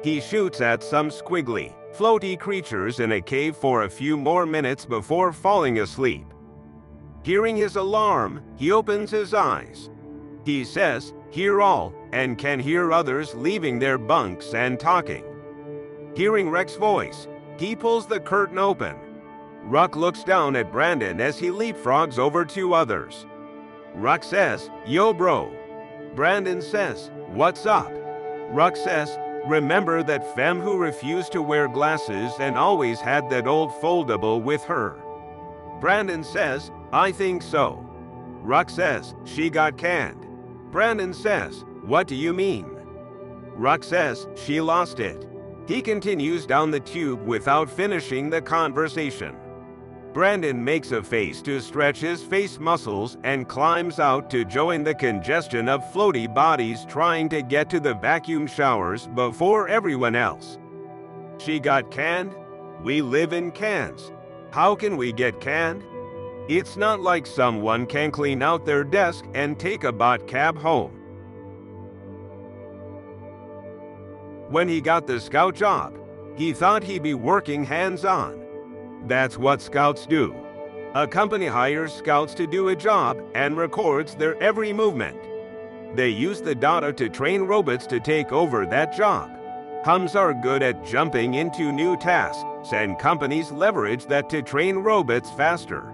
He 0.04 0.20
shoots 0.20 0.60
at 0.60 0.84
some 0.84 1.10
squiggly, 1.10 1.72
floaty 1.96 2.38
creatures 2.38 3.00
in 3.00 3.12
a 3.12 3.20
cave 3.20 3.54
for 3.54 3.82
a 3.82 3.90
few 3.90 4.16
more 4.16 4.46
minutes 4.46 4.84
before 4.86 5.32
falling 5.32 5.80
asleep. 5.80 6.26
Hearing 7.22 7.56
his 7.56 7.76
alarm, 7.76 8.42
he 8.56 8.72
opens 8.72 9.10
his 9.10 9.34
eyes. 9.34 9.90
He 10.44 10.64
says, 10.64 11.12
Hear 11.30 11.60
all, 11.62 11.94
and 12.12 12.36
can 12.36 12.58
hear 12.58 12.92
others 12.92 13.34
leaving 13.34 13.78
their 13.78 13.98
bunks 13.98 14.54
and 14.54 14.78
talking. 14.78 15.24
Hearing 16.14 16.50
Ruck's 16.50 16.76
voice, 16.76 17.28
he 17.58 17.76
pulls 17.76 18.06
the 18.06 18.20
curtain 18.20 18.58
open. 18.58 18.96
Ruck 19.62 19.94
looks 19.94 20.24
down 20.24 20.56
at 20.56 20.72
Brandon 20.72 21.20
as 21.20 21.38
he 21.38 21.48
leapfrogs 21.48 22.18
over 22.18 22.44
two 22.44 22.74
others. 22.74 23.26
Ruck 23.94 24.24
says, 24.24 24.70
Yo, 24.86 25.12
bro. 25.12 25.54
Brandon 26.14 26.60
says, 26.60 27.10
What's 27.28 27.64
up? 27.66 27.92
Ruck 28.50 28.76
says, 28.76 29.16
Remember 29.46 30.04
that 30.04 30.36
femme 30.36 30.60
who 30.60 30.78
refused 30.78 31.32
to 31.32 31.42
wear 31.42 31.66
glasses 31.66 32.32
and 32.38 32.56
always 32.56 33.00
had 33.00 33.28
that 33.30 33.48
old 33.48 33.72
foldable 33.72 34.40
with 34.40 34.62
her? 34.64 34.96
Brandon 35.80 36.22
says, 36.22 36.70
I 36.92 37.10
think 37.10 37.42
so. 37.42 37.84
Ruck 38.42 38.70
says, 38.70 39.16
She 39.24 39.50
got 39.50 39.76
canned. 39.76 40.26
Brandon 40.70 41.12
says, 41.12 41.64
What 41.82 42.06
do 42.06 42.14
you 42.14 42.32
mean? 42.32 42.66
Ruck 43.56 43.82
says, 43.82 44.28
She 44.36 44.60
lost 44.60 45.00
it. 45.00 45.26
He 45.66 45.82
continues 45.82 46.46
down 46.46 46.70
the 46.70 46.80
tube 46.80 47.26
without 47.26 47.68
finishing 47.68 48.30
the 48.30 48.42
conversation. 48.42 49.36
Brandon 50.12 50.62
makes 50.62 50.92
a 50.92 51.02
face 51.02 51.40
to 51.40 51.58
stretch 51.58 51.98
his 51.98 52.22
face 52.22 52.60
muscles 52.60 53.16
and 53.24 53.48
climbs 53.48 53.98
out 53.98 54.28
to 54.30 54.44
join 54.44 54.84
the 54.84 54.94
congestion 54.94 55.70
of 55.70 55.80
floaty 55.90 56.32
bodies 56.32 56.84
trying 56.86 57.30
to 57.30 57.40
get 57.40 57.70
to 57.70 57.80
the 57.80 57.94
vacuum 57.94 58.46
showers 58.46 59.06
before 59.06 59.68
everyone 59.68 60.14
else. 60.14 60.58
She 61.38 61.58
got 61.58 61.90
canned? 61.90 62.34
We 62.82 63.00
live 63.00 63.32
in 63.32 63.52
cans. 63.52 64.12
How 64.50 64.74
can 64.74 64.98
we 64.98 65.12
get 65.14 65.40
canned? 65.40 65.82
It's 66.46 66.76
not 66.76 67.00
like 67.00 67.26
someone 67.26 67.86
can 67.86 68.10
clean 68.10 68.42
out 68.42 68.66
their 68.66 68.84
desk 68.84 69.24
and 69.32 69.58
take 69.58 69.84
a 69.84 69.92
bot 69.92 70.26
cab 70.26 70.58
home. 70.58 70.92
When 74.50 74.68
he 74.68 74.82
got 74.82 75.06
the 75.06 75.18
scout 75.18 75.54
job, 75.54 75.96
he 76.36 76.52
thought 76.52 76.82
he'd 76.82 77.02
be 77.02 77.14
working 77.14 77.64
hands 77.64 78.04
on. 78.04 78.41
That's 79.06 79.36
what 79.36 79.60
scouts 79.60 80.06
do. 80.06 80.34
A 80.94 81.06
company 81.06 81.46
hires 81.46 81.92
scouts 81.92 82.34
to 82.34 82.46
do 82.46 82.68
a 82.68 82.76
job 82.76 83.18
and 83.34 83.56
records 83.56 84.14
their 84.14 84.40
every 84.42 84.72
movement. 84.72 85.16
They 85.94 86.08
use 86.08 86.40
the 86.40 86.54
data 86.54 86.92
to 86.94 87.08
train 87.08 87.42
robots 87.42 87.86
to 87.88 88.00
take 88.00 88.32
over 88.32 88.66
that 88.66 88.94
job. 88.94 89.30
Hums 89.84 90.14
are 90.14 90.32
good 90.32 90.62
at 90.62 90.84
jumping 90.84 91.34
into 91.34 91.72
new 91.72 91.96
tasks, 91.96 92.72
and 92.72 92.98
companies 92.98 93.50
leverage 93.50 94.06
that 94.06 94.30
to 94.30 94.40
train 94.40 94.76
robots 94.76 95.30
faster. 95.30 95.92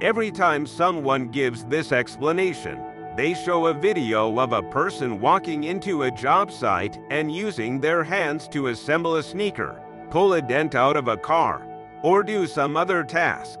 Every 0.00 0.30
time 0.30 0.66
someone 0.66 1.28
gives 1.28 1.64
this 1.64 1.92
explanation, 1.92 2.80
they 3.16 3.34
show 3.34 3.66
a 3.66 3.74
video 3.74 4.38
of 4.38 4.52
a 4.52 4.62
person 4.62 5.20
walking 5.20 5.64
into 5.64 6.04
a 6.04 6.10
job 6.10 6.50
site 6.50 6.98
and 7.10 7.34
using 7.34 7.80
their 7.80 8.02
hands 8.02 8.48
to 8.48 8.68
assemble 8.68 9.16
a 9.16 9.22
sneaker, 9.22 9.82
pull 10.08 10.32
a 10.34 10.40
dent 10.40 10.74
out 10.74 10.96
of 10.96 11.08
a 11.08 11.16
car, 11.16 11.66
or 12.02 12.22
do 12.22 12.46
some 12.46 12.76
other 12.76 13.04
task. 13.04 13.58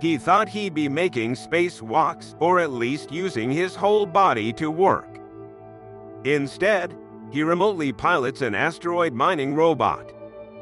He 0.00 0.18
thought 0.18 0.48
he'd 0.48 0.74
be 0.74 0.88
making 0.88 1.34
spacewalks 1.34 2.34
or 2.40 2.58
at 2.58 2.72
least 2.72 3.12
using 3.12 3.50
his 3.50 3.76
whole 3.76 4.04
body 4.04 4.52
to 4.54 4.70
work. 4.70 5.20
Instead, 6.24 6.96
he 7.30 7.42
remotely 7.42 7.92
pilots 7.92 8.42
an 8.42 8.54
asteroid 8.54 9.12
mining 9.12 9.54
robot. 9.54 10.12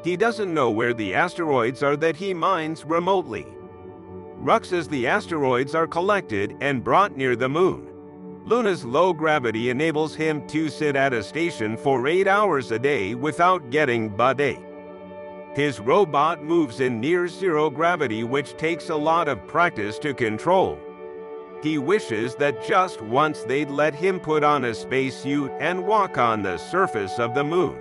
He 0.03 0.15
doesn't 0.15 0.53
know 0.53 0.71
where 0.71 0.93
the 0.93 1.13
asteroids 1.13 1.83
are 1.83 1.97
that 1.97 2.15
he 2.15 2.33
mines 2.33 2.85
remotely. 2.85 3.45
Ruck 4.37 4.65
says 4.65 4.87
the 4.87 5.07
asteroids 5.07 5.75
are 5.75 5.85
collected 5.85 6.55
and 6.61 6.83
brought 6.83 7.15
near 7.15 7.35
the 7.35 7.49
moon. 7.49 7.87
Luna's 8.45 8.83
low 8.83 9.13
gravity 9.13 9.69
enables 9.69 10.15
him 10.15 10.47
to 10.47 10.69
sit 10.69 10.95
at 10.95 11.13
a 11.13 11.21
station 11.21 11.77
for 11.77 12.07
8 12.07 12.27
hours 12.27 12.71
a 12.71 12.79
day 12.79 13.13
without 13.13 13.69
getting 13.69 14.09
butt 14.09 14.41
ache. 14.41 14.70
His 15.53 15.81
robot 15.81 16.41
moves 16.41 16.79
in 16.79 17.01
near 17.01 17.27
zero 17.27 17.69
gravity, 17.69 18.23
which 18.23 18.55
takes 18.55 18.89
a 18.89 18.95
lot 18.95 19.27
of 19.27 19.47
practice 19.47 19.99
to 19.99 20.13
control. 20.13 20.79
He 21.61 21.77
wishes 21.77 22.35
that 22.35 22.65
just 22.65 23.01
once 23.01 23.43
they'd 23.43 23.69
let 23.69 23.93
him 23.93 24.19
put 24.19 24.43
on 24.43 24.63
a 24.63 24.73
spacesuit 24.73 25.51
and 25.59 25.85
walk 25.85 26.17
on 26.17 26.41
the 26.41 26.57
surface 26.57 27.19
of 27.19 27.35
the 27.35 27.43
moon. 27.43 27.77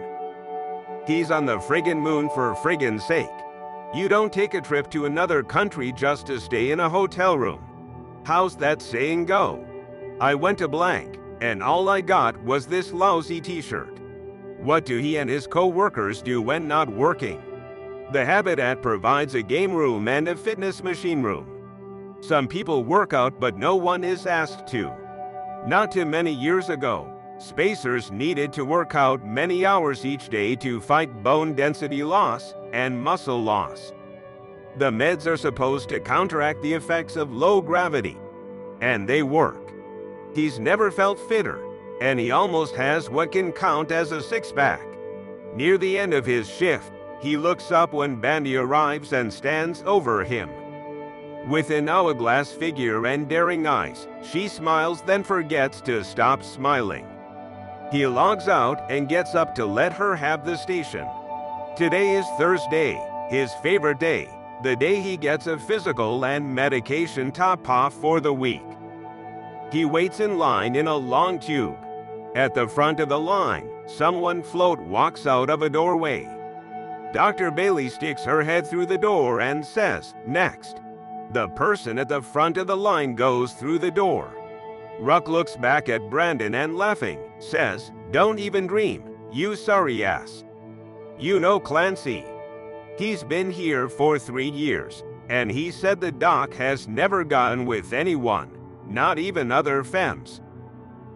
He's 1.06 1.30
on 1.30 1.46
the 1.46 1.58
friggin' 1.58 2.00
moon 2.00 2.28
for 2.30 2.54
friggin' 2.56 3.00
sake. 3.00 3.30
You 3.94 4.08
don't 4.08 4.32
take 4.32 4.54
a 4.54 4.60
trip 4.60 4.90
to 4.90 5.06
another 5.06 5.42
country 5.42 5.92
just 5.92 6.26
to 6.26 6.40
stay 6.40 6.72
in 6.72 6.80
a 6.80 6.88
hotel 6.88 7.38
room. 7.38 7.64
How's 8.24 8.56
that 8.56 8.82
saying 8.82 9.26
go? 9.26 9.64
I 10.20 10.34
went 10.34 10.58
to 10.58 10.68
blank, 10.68 11.18
and 11.40 11.62
all 11.62 11.88
I 11.88 12.00
got 12.00 12.40
was 12.42 12.66
this 12.66 12.92
lousy 12.92 13.40
t 13.40 13.62
shirt. 13.62 13.98
What 14.58 14.84
do 14.84 14.98
he 14.98 15.16
and 15.18 15.30
his 15.30 15.46
co 15.46 15.68
workers 15.68 16.20
do 16.20 16.42
when 16.42 16.68
not 16.68 16.88
working? 16.88 17.42
The 18.12 18.24
Habitat 18.24 18.82
provides 18.82 19.36
a 19.36 19.42
game 19.42 19.72
room 19.72 20.08
and 20.08 20.26
a 20.26 20.34
fitness 20.34 20.82
machine 20.82 21.22
room. 21.22 21.46
Some 22.20 22.48
people 22.48 22.82
work 22.82 23.12
out, 23.12 23.38
but 23.38 23.56
no 23.56 23.76
one 23.76 24.02
is 24.02 24.26
asked 24.26 24.66
to. 24.68 24.92
Not 25.64 25.92
too 25.92 26.04
many 26.04 26.32
years 26.32 26.70
ago, 26.70 27.08
spacers 27.38 28.10
needed 28.10 28.52
to 28.54 28.64
work 28.64 28.96
out 28.96 29.24
many 29.24 29.64
hours 29.64 30.04
each 30.04 30.28
day 30.28 30.56
to 30.56 30.80
fight 30.80 31.22
bone 31.22 31.54
density 31.54 32.02
loss 32.02 32.52
and 32.72 33.00
muscle 33.00 33.40
loss. 33.40 33.92
The 34.78 34.90
meds 34.90 35.26
are 35.26 35.36
supposed 35.36 35.88
to 35.90 36.00
counteract 36.00 36.62
the 36.62 36.72
effects 36.72 37.14
of 37.14 37.32
low 37.32 37.60
gravity, 37.60 38.18
and 38.80 39.08
they 39.08 39.22
work. 39.22 39.72
He's 40.34 40.58
never 40.58 40.90
felt 40.90 41.18
fitter, 41.28 41.64
and 42.00 42.18
he 42.18 42.32
almost 42.32 42.74
has 42.74 43.08
what 43.08 43.30
can 43.30 43.52
count 43.52 43.92
as 43.92 44.10
a 44.10 44.20
six 44.20 44.50
pack. 44.50 44.84
Near 45.54 45.78
the 45.78 45.96
end 45.96 46.12
of 46.12 46.26
his 46.26 46.48
shift, 46.48 46.92
he 47.20 47.36
looks 47.36 47.70
up 47.70 47.92
when 47.92 48.20
Bandy 48.20 48.56
arrives 48.56 49.12
and 49.12 49.32
stands 49.32 49.82
over 49.86 50.24
him. 50.24 50.50
With 51.48 51.70
an 51.70 51.88
hourglass 51.88 52.52
figure 52.52 53.06
and 53.06 53.28
daring 53.28 53.66
eyes, 53.66 54.08
she 54.22 54.48
smiles 54.48 55.02
then 55.02 55.22
forgets 55.22 55.80
to 55.82 56.04
stop 56.04 56.42
smiling. 56.42 57.06
He 57.92 58.06
logs 58.06 58.48
out 58.48 58.90
and 58.90 59.08
gets 59.08 59.34
up 59.34 59.54
to 59.56 59.66
let 59.66 59.92
her 59.92 60.14
have 60.14 60.44
the 60.44 60.56
station. 60.56 61.06
Today 61.76 62.12
is 62.16 62.26
Thursday, 62.38 62.98
his 63.28 63.52
favorite 63.62 63.98
day, 63.98 64.28
the 64.62 64.76
day 64.76 65.00
he 65.00 65.16
gets 65.16 65.46
a 65.46 65.58
physical 65.58 66.24
and 66.24 66.54
medication 66.54 67.32
top 67.32 67.68
off 67.68 67.94
for 67.94 68.20
the 68.20 68.32
week. 68.32 68.62
He 69.72 69.84
waits 69.84 70.20
in 70.20 70.38
line 70.38 70.76
in 70.76 70.86
a 70.86 70.96
long 70.96 71.38
tube. 71.38 71.76
At 72.34 72.54
the 72.54 72.68
front 72.68 73.00
of 73.00 73.08
the 73.08 73.18
line, 73.18 73.68
someone 73.86 74.42
float 74.42 74.78
walks 74.80 75.26
out 75.26 75.50
of 75.50 75.62
a 75.62 75.70
doorway. 75.70 76.28
Dr. 77.12 77.50
Bailey 77.50 77.88
sticks 77.88 78.24
her 78.24 78.42
head 78.42 78.66
through 78.66 78.86
the 78.86 78.98
door 78.98 79.40
and 79.40 79.64
says, 79.64 80.14
Next. 80.26 80.80
The 81.32 81.48
person 81.48 81.98
at 81.98 82.08
the 82.08 82.22
front 82.22 82.56
of 82.56 82.66
the 82.66 82.76
line 82.76 83.14
goes 83.14 83.52
through 83.52 83.78
the 83.78 83.90
door. 83.90 84.34
Ruck 84.98 85.28
looks 85.28 85.56
back 85.56 85.88
at 85.88 86.10
Brandon 86.10 86.54
and 86.54 86.76
laughing, 86.76 87.20
says, 87.38 87.90
Don't 88.10 88.38
even 88.38 88.66
dream, 88.66 89.04
you 89.32 89.56
sorry 89.56 90.04
ass. 90.04 90.44
You 91.18 91.40
know 91.40 91.58
Clancy. 91.58 92.24
He's 92.98 93.24
been 93.24 93.50
here 93.50 93.88
for 93.88 94.18
three 94.18 94.50
years, 94.50 95.04
and 95.28 95.50
he 95.50 95.70
said 95.70 96.00
the 96.00 96.12
doc 96.12 96.52
has 96.54 96.86
never 96.86 97.24
gotten 97.24 97.64
with 97.64 97.92
anyone, 97.92 98.50
not 98.86 99.18
even 99.18 99.50
other 99.50 99.82
femmes. 99.82 100.40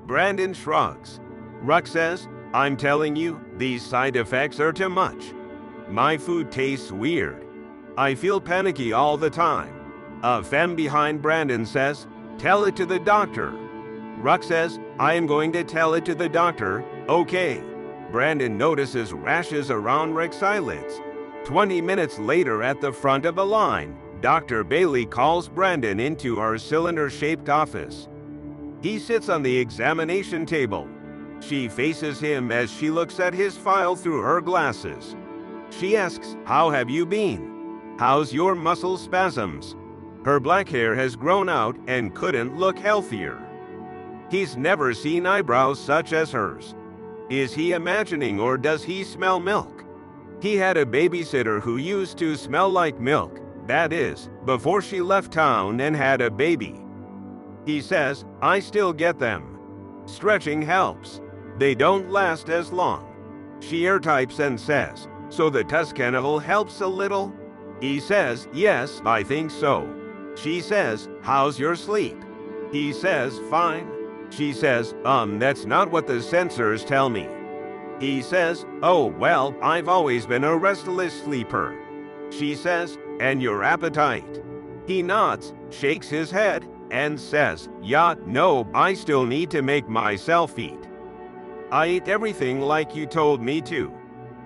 Brandon 0.07 0.55
shrugs. 0.55 1.21
Ruck 1.61 1.87
says, 1.87 2.29
I'm 2.53 2.77
telling 2.77 3.17
you, 3.17 3.41
these 3.57 3.83
side 3.83 4.17
effects 4.17 4.61
are 4.61 4.73
too 4.73 4.89
much. 4.89 5.35
My 5.89 6.17
food 6.17 6.51
tastes 6.51 6.91
weird. 6.91 7.47
I 7.97 8.15
feel 8.15 8.41
panicky 8.41 8.93
all 8.93 9.17
the 9.17 9.31
time. 9.31 9.73
A 10.23 10.43
femme 10.43 10.75
behind 10.75 11.21
Brandon 11.21 11.67
says, 11.67 12.07
Tell 12.39 12.65
it 12.65 12.75
to 12.77 12.87
the 12.87 12.99
doctor. 12.99 13.51
Ruck 14.19 14.43
says, 14.43 14.81
I 14.99 15.15
am 15.15 15.27
going 15.27 15.53
to 15.53 15.65
tell 15.65 15.95
it 15.95 16.05
to 16.07 16.15
the 16.15 16.29
doctor. 16.29 16.85
Okay. 17.09 17.63
Brandon 18.11 18.57
notices 18.57 19.13
rashes 19.13 19.71
around 19.71 20.15
Ruck's 20.15 20.43
eyelids. 20.43 21.01
20 21.45 21.81
minutes 21.81 22.19
later, 22.19 22.63
at 22.63 22.81
the 22.81 22.93
front 22.93 23.27
of 23.27 23.35
the 23.35 23.45
line, 23.45 23.97
Dr. 24.21 24.65
Bailey 24.65 25.05
calls 25.05 25.49
Brandon 25.49 26.01
into 26.01 26.37
her 26.37 26.57
cylinder 26.57 27.11
shaped 27.11 27.51
office. 27.51 28.09
He 28.81 28.99
sits 28.99 29.29
on 29.29 29.43
the 29.43 29.57
examination 29.57 30.47
table. 30.47 30.89
She 31.41 31.69
faces 31.69 32.19
him 32.19 32.51
as 32.51 32.73
she 32.73 32.91
looks 32.91 33.21
at 33.21 33.35
his 33.35 33.59
file 33.59 33.95
through 33.95 34.23
her 34.23 34.41
glasses. 34.41 35.15
She 35.79 35.97
asks, 35.97 36.37
How 36.45 36.71
have 36.71 36.89
you 36.89 37.05
been? 37.05 37.97
How's 37.99 38.33
your 38.33 38.55
muscle 38.55 38.97
spasms? 38.97 39.77
Her 40.25 40.41
black 40.41 40.69
hair 40.69 40.95
has 40.95 41.17
grown 41.17 41.49
out 41.49 41.77
and 41.87 42.15
couldn't 42.15 42.57
look 42.57 42.79
healthier. 42.79 43.41
He's 44.31 44.57
never 44.57 44.95
seen 44.95 45.27
eyebrows 45.27 45.79
such 45.79 46.13
as 46.13 46.33
hers. 46.33 46.75
Is 47.31 47.53
he 47.55 47.73
imagining 47.73 48.41
or 48.41 48.57
does 48.57 48.83
he 48.83 49.05
smell 49.05 49.41
milk? 49.41 49.85
He 50.41 50.57
had 50.57 50.77
a 50.77 50.87
babysitter 50.87 51.61
who 51.61 51.77
used 51.77 52.19
to 52.19 52.37
smell 52.37 52.69
like 52.69 53.01
milk, 53.01 53.41
that 53.67 53.93
is, 53.93 54.29
before 54.45 54.83
she 54.83 55.01
left 55.01 55.33
town 55.33 55.81
and 55.81 55.97
had 55.97 56.21
a 56.21 56.31
baby. 56.31 56.81
He 57.65 57.81
says, 57.81 58.25
I 58.43 58.61
still 58.61 58.93
get 58.93 59.19
them. 59.19 59.59
Stretching 60.07 60.61
helps. 60.61 61.21
They 61.59 61.75
don't 61.75 62.11
last 62.11 62.49
as 62.49 62.73
long. 62.73 63.11
She 63.61 63.87
air 63.87 63.99
types 63.99 64.39
and 64.39 64.61
says, 64.61 65.09
so 65.35 65.51
the 65.51 65.65
Tuscanavel 65.65 66.43
helps 66.43 66.81
a 66.81 66.87
little? 66.87 67.33
He 67.81 67.99
says, 67.99 68.49
Yes, 68.53 69.03
I 69.05 69.23
think 69.23 69.51
so. 69.51 69.89
She 70.37 70.61
says, 70.61 71.09
How's 71.23 71.59
your 71.59 71.75
sleep? 71.77 72.17
He 72.71 72.93
says, 72.93 73.39
Fine. 73.51 73.91
She 74.31 74.53
says, 74.53 74.95
Um, 75.05 75.39
that's 75.39 75.65
not 75.65 75.91
what 75.91 76.07
the 76.07 76.15
sensors 76.15 76.87
tell 76.87 77.09
me. 77.11 77.29
He 78.01 78.23
says, 78.23 78.65
Oh, 78.83 79.07
well, 79.07 79.57
I've 79.63 79.89
always 79.89 80.27
been 80.27 80.45
a 80.45 80.57
restless 80.57 81.23
sleeper. 81.23 81.77
She 82.31 82.55
says, 82.55 82.97
And 83.21 83.43
your 83.43 83.65
appetite? 83.65 84.43
He 84.87 85.03
nods, 85.03 85.55
shakes 85.71 86.09
his 86.09 86.31
head, 86.31 86.69
and 86.91 87.19
says, 87.19 87.69
Yeah, 87.83 88.15
no, 88.25 88.69
I 88.73 88.95
still 88.95 89.27
need 89.27 89.51
to 89.51 89.63
make 89.63 89.89
myself 89.89 90.59
eat. 90.59 90.89
I 91.73 91.87
ate 91.87 92.09
everything 92.09 92.61
like 92.61 92.95
you 92.95 93.07
told 93.07 93.43
me 93.43 93.61
to. 93.63 93.93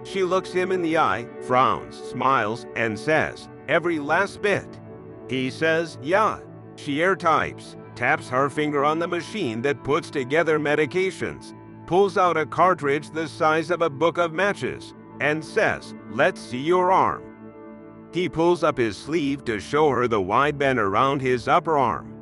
She 0.05 0.23
looks 0.23 0.53
him 0.53 0.73
in 0.73 0.83
the 0.83 0.99
eye, 0.99 1.27
frowns, 1.43 1.97
smiles, 1.97 2.67
and 2.77 2.99
says, 2.99 3.49
Every 3.69 3.99
last 3.99 4.41
bit. 4.41 4.81
He 5.29 5.51
says, 5.51 5.99
Yeah. 6.03 6.41
She 6.77 7.03
air 7.03 7.17
types, 7.17 7.77
taps 7.95 8.29
her 8.29 8.49
finger 8.49 8.85
on 8.85 8.99
the 8.99 9.09
machine 9.09 9.61
that 9.63 9.83
puts 9.83 10.11
together 10.11 10.59
medications, 10.59 11.53
pulls 11.87 12.17
out 12.17 12.37
a 12.37 12.47
cartridge 12.47 13.11
the 13.11 13.27
size 13.27 13.71
of 13.71 13.83
a 13.83 13.91
book 13.91 14.19
of 14.19 14.33
matches, 14.33 14.95
and 15.21 15.45
says, 15.45 15.95
Let's 16.11 16.41
see 16.41 16.59
your 16.59 16.93
arm. 16.93 17.25
He 18.13 18.29
pulls 18.29 18.65
up 18.65 18.79
his 18.79 18.97
sleeve 18.97 19.45
to 19.45 19.61
show 19.61 19.91
her 19.91 20.09
the 20.09 20.21
wide 20.21 20.59
band 20.59 20.79
around 20.79 21.21
his 21.21 21.49
upper 21.49 21.77
arm. 21.77 22.15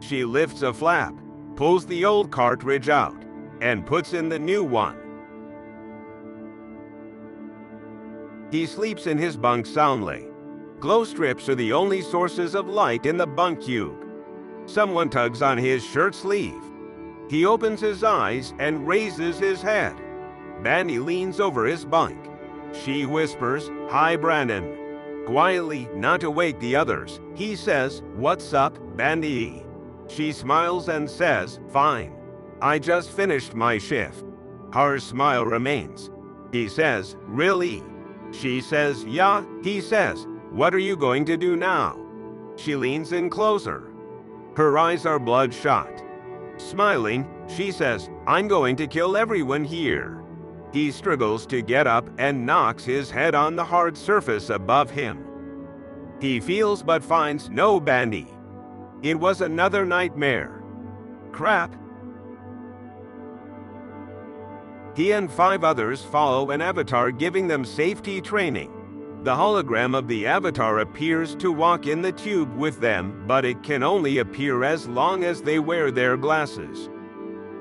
She 0.00 0.24
lifts 0.24 0.62
a 0.62 0.72
flap, 0.72 1.14
pulls 1.56 1.86
the 1.86 2.04
old 2.04 2.30
cartridge 2.30 2.88
out, 2.88 3.24
and 3.60 3.86
puts 3.86 4.12
in 4.12 4.28
the 4.28 4.38
new 4.38 4.62
one. 4.62 5.01
He 8.52 8.66
sleeps 8.66 9.06
in 9.06 9.16
his 9.16 9.34
bunk 9.34 9.64
soundly. 9.64 10.28
Glow 10.78 11.04
strips 11.04 11.48
are 11.48 11.54
the 11.54 11.72
only 11.72 12.02
sources 12.02 12.54
of 12.54 12.68
light 12.68 13.06
in 13.06 13.16
the 13.16 13.26
bunk 13.26 13.62
cube. 13.62 14.06
Someone 14.66 15.08
tugs 15.08 15.40
on 15.40 15.56
his 15.56 15.82
shirt 15.82 16.14
sleeve. 16.14 16.62
He 17.30 17.46
opens 17.46 17.80
his 17.80 18.04
eyes 18.04 18.52
and 18.58 18.86
raises 18.86 19.38
his 19.38 19.62
head. 19.62 19.96
Bandy 20.62 20.98
leans 20.98 21.40
over 21.40 21.64
his 21.64 21.86
bunk. 21.86 22.18
She 22.74 23.06
whispers, 23.06 23.70
Hi, 23.88 24.16
Brandon. 24.16 25.24
Quietly, 25.24 25.88
not 25.94 26.20
to 26.20 26.30
wake 26.30 26.60
the 26.60 26.76
others, 26.76 27.20
he 27.34 27.56
says, 27.56 28.02
What's 28.16 28.52
up, 28.52 28.78
Bandy? 28.98 29.64
She 30.08 30.30
smiles 30.30 30.90
and 30.90 31.08
says, 31.08 31.58
Fine. 31.70 32.14
I 32.60 32.78
just 32.78 33.12
finished 33.12 33.54
my 33.54 33.78
shift. 33.78 34.24
Her 34.74 34.98
smile 34.98 35.46
remains. 35.46 36.10
He 36.52 36.68
says, 36.68 37.16
Really? 37.22 37.82
She 38.32 38.60
says, 38.60 39.04
Yeah. 39.04 39.44
He 39.62 39.80
says, 39.80 40.26
What 40.50 40.74
are 40.74 40.78
you 40.78 40.96
going 40.96 41.24
to 41.26 41.36
do 41.36 41.56
now? 41.56 41.98
She 42.56 42.76
leans 42.76 43.12
in 43.12 43.30
closer. 43.30 43.92
Her 44.56 44.76
eyes 44.78 45.06
are 45.06 45.18
bloodshot. 45.18 46.02
Smiling, 46.56 47.26
she 47.48 47.70
says, 47.70 48.10
I'm 48.26 48.48
going 48.48 48.76
to 48.76 48.86
kill 48.86 49.16
everyone 49.16 49.64
here. 49.64 50.22
He 50.72 50.90
struggles 50.90 51.46
to 51.46 51.62
get 51.62 51.86
up 51.86 52.08
and 52.18 52.46
knocks 52.46 52.84
his 52.84 53.10
head 53.10 53.34
on 53.34 53.56
the 53.56 53.64
hard 53.64 53.96
surface 53.96 54.50
above 54.50 54.90
him. 54.90 55.24
He 56.20 56.40
feels 56.40 56.82
but 56.82 57.02
finds 57.02 57.50
no 57.50 57.80
bandy. 57.80 58.28
It 59.02 59.18
was 59.18 59.40
another 59.40 59.84
nightmare. 59.84 60.62
Crap. 61.32 61.74
He 64.94 65.12
and 65.12 65.30
five 65.30 65.64
others 65.64 66.02
follow 66.02 66.50
an 66.50 66.60
avatar 66.60 67.10
giving 67.10 67.48
them 67.48 67.64
safety 67.64 68.20
training. 68.20 68.70
The 69.22 69.34
hologram 69.34 69.96
of 69.96 70.08
the 70.08 70.26
avatar 70.26 70.80
appears 70.80 71.34
to 71.36 71.52
walk 71.52 71.86
in 71.86 72.02
the 72.02 72.12
tube 72.12 72.54
with 72.56 72.80
them, 72.80 73.24
but 73.26 73.44
it 73.44 73.62
can 73.62 73.82
only 73.82 74.18
appear 74.18 74.64
as 74.64 74.88
long 74.88 75.24
as 75.24 75.40
they 75.40 75.60
wear 75.60 75.90
their 75.90 76.16
glasses. 76.16 76.90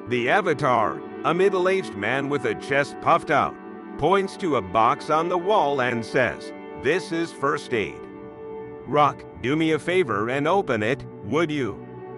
The 0.07 0.29
avatar, 0.29 0.99
a 1.23 1.33
middle 1.33 1.69
aged 1.69 1.95
man 1.95 2.29
with 2.29 2.45
a 2.45 2.55
chest 2.55 2.99
puffed 3.01 3.29
out, 3.29 3.55
points 3.97 4.35
to 4.37 4.55
a 4.55 4.61
box 4.61 5.09
on 5.09 5.29
the 5.29 5.37
wall 5.37 5.81
and 5.81 6.03
says, 6.03 6.51
This 6.83 7.11
is 7.11 7.31
first 7.31 7.73
aid. 7.73 7.99
Ruck, 8.87 9.23
do 9.41 9.55
me 9.55 9.73
a 9.73 9.79
favor 9.79 10.31
and 10.31 10.47
open 10.47 10.81
it, 10.81 11.05
would 11.25 11.51
you? 11.51 11.73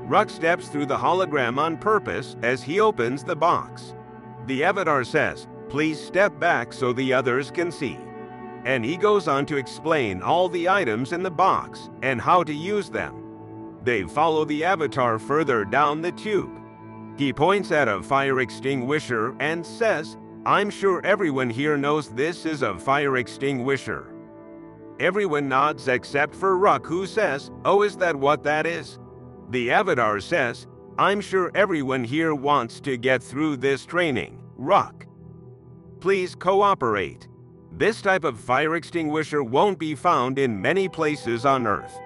Ruck 0.05 0.29
steps 0.29 0.69
through 0.69 0.85
the 0.85 0.97
hologram 0.97 1.57
on 1.57 1.77
purpose 1.77 2.37
as 2.41 2.63
he 2.63 2.79
opens 2.79 3.23
the 3.23 3.35
box. 3.35 3.93
The 4.47 4.63
avatar 4.63 5.03
says, 5.03 5.47
Please 5.69 5.99
step 5.99 6.39
back 6.39 6.73
so 6.73 6.93
the 6.93 7.13
others 7.13 7.49
can 7.49 7.71
see 7.71 7.97
and 8.65 8.83
he 8.83 8.95
goes 8.95 9.27
on 9.27 9.45
to 9.47 9.57
explain 9.57 10.21
all 10.21 10.47
the 10.47 10.69
items 10.69 11.11
in 11.11 11.21
the 11.21 11.31
box 11.31 11.89
and 12.01 12.19
how 12.19 12.43
to 12.43 12.53
use 12.53 12.89
them. 12.89 13.77
They 13.83 14.03
follow 14.03 14.45
the 14.45 14.63
avatar 14.63 15.19
further 15.19 15.65
down 15.65 16.01
the 16.01 16.13
tube. 16.13 16.51
He 17.17 17.33
points 17.33 17.71
at 17.71 17.89
a 17.89 18.01
fire 18.01 18.39
extinguisher 18.39 19.35
and 19.39 19.65
says, 19.65 20.17
I'm 20.45 20.69
sure 20.69 21.05
everyone 21.05 21.49
here 21.49 21.77
knows 21.77 22.09
this 22.09 22.45
is 22.45 22.61
a 22.61 22.77
fire 22.77 23.17
extinguisher. 23.17 24.13
Everyone 24.99 25.49
nods 25.49 25.87
except 25.87 26.33
for 26.33 26.57
Ruck, 26.57 26.85
who 26.85 27.05
says, 27.05 27.51
Oh, 27.65 27.81
is 27.81 27.97
that 27.97 28.15
what 28.15 28.43
that 28.43 28.65
is? 28.65 28.99
The 29.49 29.71
avatar 29.71 30.19
says, 30.21 30.67
I'm 30.99 31.21
sure 31.21 31.49
everyone 31.55 32.03
here 32.03 32.35
wants 32.35 32.79
to 32.81 32.97
get 32.97 33.23
through 33.23 33.57
this 33.57 33.83
training. 33.83 34.39
Ruck. 34.55 35.07
Please 35.99 36.35
cooperate. 36.35 37.27
This 37.71 37.99
type 37.99 38.23
of 38.23 38.39
fire 38.39 38.75
extinguisher 38.75 39.43
won't 39.43 39.79
be 39.79 39.95
found 39.95 40.37
in 40.37 40.61
many 40.61 40.87
places 40.87 41.47
on 41.47 41.65
Earth. 41.65 41.99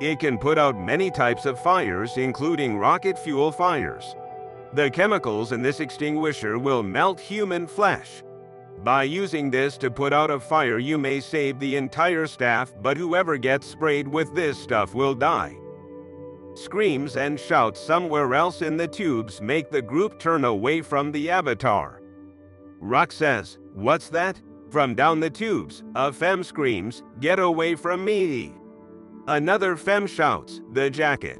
It 0.00 0.18
can 0.18 0.36
put 0.36 0.58
out 0.58 0.76
many 0.76 1.12
types 1.12 1.46
of 1.46 1.62
fires, 1.62 2.16
including 2.16 2.76
rocket 2.76 3.16
fuel 3.16 3.52
fires. 3.52 4.16
The 4.72 4.90
chemicals 4.90 5.52
in 5.52 5.62
this 5.62 5.78
extinguisher 5.78 6.58
will 6.58 6.82
melt 6.82 7.20
human 7.20 7.68
flesh. 7.68 8.24
By 8.82 9.04
using 9.04 9.48
this 9.48 9.78
to 9.78 9.92
put 9.92 10.12
out 10.12 10.32
a 10.32 10.40
fire, 10.40 10.80
you 10.80 10.98
may 10.98 11.20
save 11.20 11.60
the 11.60 11.76
entire 11.76 12.26
staff, 12.26 12.74
but 12.82 12.96
whoever 12.96 13.36
gets 13.36 13.68
sprayed 13.68 14.08
with 14.08 14.34
this 14.34 14.58
stuff 14.58 14.92
will 14.92 15.14
die. 15.14 15.56
Screams 16.54 17.16
and 17.16 17.38
shouts 17.38 17.80
somewhere 17.80 18.34
else 18.34 18.62
in 18.62 18.76
the 18.76 18.86
tubes 18.86 19.40
make 19.40 19.70
the 19.70 19.82
group 19.82 20.18
turn 20.20 20.44
away 20.44 20.80
from 20.82 21.10
the 21.10 21.28
avatar. 21.28 22.00
Ruck 22.80 23.10
says, 23.10 23.58
What's 23.74 24.08
that? 24.10 24.40
From 24.70 24.94
down 24.94 25.20
the 25.20 25.30
tubes, 25.30 25.82
a 25.94 26.12
femme 26.12 26.44
screams, 26.44 27.02
Get 27.20 27.38
away 27.38 27.74
from 27.74 28.04
me! 28.04 28.54
Another 29.26 29.76
femme 29.76 30.06
shouts, 30.06 30.60
The 30.72 30.90
jacket. 30.90 31.38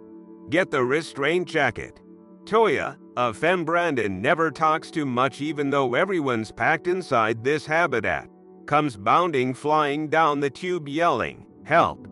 Get 0.51 0.71
the 0.71 0.83
restraint 0.85 1.47
jacket. 1.47 2.01
Toya, 2.45 2.97
a 3.17 3.33
femme 3.33 3.65
Brandon 3.65 4.21
never 4.21 4.51
talks 4.51 4.91
too 4.91 5.07
much 5.07 5.41
even 5.41 5.71
though 5.71 5.95
everyone's 5.95 6.51
packed 6.51 6.89
inside 6.89 7.43
this 7.43 7.65
habitat, 7.65 8.29
comes 8.67 8.97
bounding 8.97 9.55
flying 9.55 10.09
down 10.09 10.41
the 10.41 10.51
tube 10.51 10.89
yelling, 10.89 11.47
Help! 11.65 12.09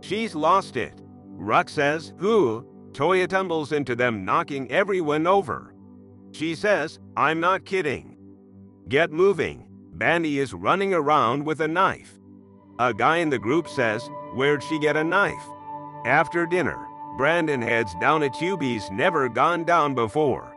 She's 0.00 0.34
lost 0.34 0.76
it. 0.76 1.00
Ruck 1.38 1.68
says, 1.68 2.12
Who? 2.18 2.66
Toya 2.92 3.28
tumbles 3.28 3.72
into 3.72 3.94
them, 3.94 4.24
knocking 4.24 4.70
everyone 4.70 5.26
over. 5.26 5.74
She 6.32 6.54
says, 6.54 6.98
I'm 7.16 7.40
not 7.40 7.64
kidding. 7.64 8.16
Get 8.88 9.12
moving. 9.12 9.68
Bandy 9.94 10.38
is 10.38 10.52
running 10.52 10.92
around 10.92 11.44
with 11.44 11.60
a 11.60 11.68
knife. 11.68 12.18
A 12.78 12.92
guy 12.92 13.18
in 13.18 13.30
the 13.30 13.38
group 13.38 13.68
says, 13.68 14.08
Where'd 14.34 14.62
she 14.62 14.78
get 14.78 14.96
a 14.96 15.04
knife? 15.04 15.48
After 16.04 16.44
dinner, 16.44 16.86
Brandon 17.16 17.62
heads 17.62 17.94
down 18.00 18.24
a 18.24 18.30
tube 18.30 18.62
he's 18.62 18.90
never 18.90 19.28
gone 19.28 19.64
down 19.64 19.94
before. 19.94 20.56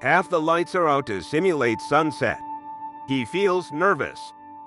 Half 0.00 0.30
the 0.30 0.40
lights 0.40 0.74
are 0.74 0.88
out 0.88 1.06
to 1.06 1.20
simulate 1.20 1.80
sunset. 1.80 2.40
He 3.06 3.24
feels 3.24 3.70
nervous. 3.72 4.20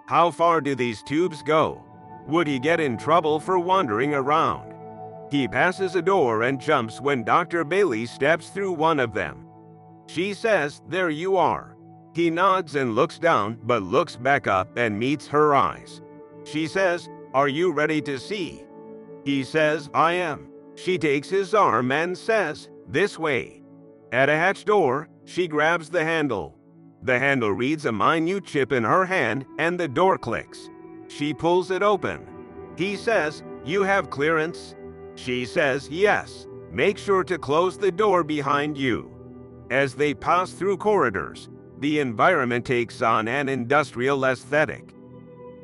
How 0.06 0.32
far 0.32 0.62
do 0.62 0.76
these 0.76 1.02
tubes 1.04 1.42
go? 1.42 1.84
Would 2.28 2.48
he 2.48 2.60
get 2.60 2.80
in 2.80 2.98
trouble 2.98 3.40
for 3.40 3.58
wandering 3.60 4.14
around? 4.14 4.75
He 5.36 5.50
passes 5.50 5.98
a 5.98 6.02
door 6.02 6.44
and 6.44 6.62
jumps 6.62 7.02
when 7.02 7.26
Dr. 7.26 7.66
Bailey 7.66 8.06
steps 8.06 8.52
through 8.52 8.72
one 8.72 9.02
of 9.02 9.14
them. 9.14 9.46
She 10.08 10.34
says, 10.34 10.82
There 10.88 11.10
you 11.10 11.36
are. 11.36 11.76
He 12.14 12.30
nods 12.30 12.76
and 12.78 12.96
looks 12.96 13.20
down, 13.20 13.60
but 13.64 13.84
looks 13.84 14.16
back 14.16 14.48
up 14.48 14.78
and 14.78 14.98
meets 14.98 15.28
her 15.28 15.54
eyes. 15.54 16.02
She 16.46 16.68
says, 16.68 17.10
Are 17.34 17.50
you 17.50 17.74
ready 17.74 18.02
to 18.04 18.18
see? 18.18 18.64
He 19.26 19.44
says, 19.44 19.90
I 19.94 20.14
am. 20.14 20.48
She 20.76 20.98
takes 20.98 21.30
his 21.30 21.54
arm 21.54 21.92
and 21.92 22.18
says, 22.18 22.70
This 22.88 23.20
way. 23.20 23.62
At 24.14 24.30
a 24.30 24.38
hatch 24.38 24.64
door, 24.64 25.10
she 25.26 25.50
grabs 25.50 25.90
the 25.90 26.06
handle. 26.06 26.58
The 27.04 27.20
handle 27.20 27.52
reads 27.52 27.86
a 27.86 27.92
minute 27.92 28.46
chip 28.46 28.72
in 28.72 28.86
her 28.86 29.04
hand 29.04 29.46
and 29.60 29.78
the 29.78 29.90
door 29.90 30.18
clicks. 30.18 30.70
She 31.10 31.34
pulls 31.34 31.72
it 31.72 31.84
open. 31.84 32.26
He 32.78 32.96
says, 32.96 33.44
You 33.66 33.84
have 33.84 34.10
clearance? 34.10 34.76
She 35.16 35.46
says, 35.46 35.90
Yes. 35.90 36.48
Make 36.72 36.98
sure 36.98 37.24
to 37.24 37.38
close 37.38 37.78
the 37.78 37.92
door 37.92 38.24
behind 38.24 38.78
you. 38.78 39.10
As 39.72 39.96
they 39.96 40.14
pass 40.14 40.52
through 40.52 40.78
corridors, 40.78 41.48
the 41.80 42.00
environment 42.00 42.66
takes 42.66 43.02
on 43.02 43.28
an 43.28 43.48
industrial 43.48 44.26
aesthetic. 44.26 44.94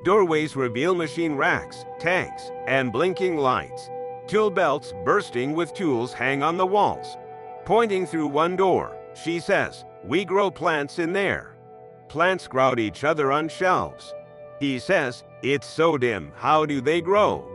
Doorways 0.04 0.56
reveal 0.56 0.96
machine 0.96 1.36
racks, 1.36 1.86
tanks, 2.00 2.50
and 2.66 2.92
blinking 2.92 3.38
lights. 3.38 3.90
Tool 4.28 4.50
belts 4.50 4.94
bursting 5.04 5.54
with 5.54 5.74
tools 5.74 6.14
hang 6.14 6.42
on 6.42 6.58
the 6.58 6.66
walls. 6.66 7.18
Pointing 7.66 8.08
through 8.08 8.28
one 8.28 8.56
door, 8.56 8.96
she 9.14 9.40
says, 9.40 9.84
We 10.04 10.24
grow 10.26 10.50
plants 10.50 10.98
in 10.98 11.12
there. 11.14 11.56
Plants 12.08 12.48
crowd 12.48 12.80
each 12.80 13.04
other 13.04 13.32
on 13.32 13.50
shelves. 13.50 14.14
He 14.60 14.80
says, 14.80 15.24
It's 15.44 15.68
so 15.68 15.98
dim, 15.98 16.32
how 16.36 16.66
do 16.66 16.82
they 16.82 17.02
grow? 17.02 17.48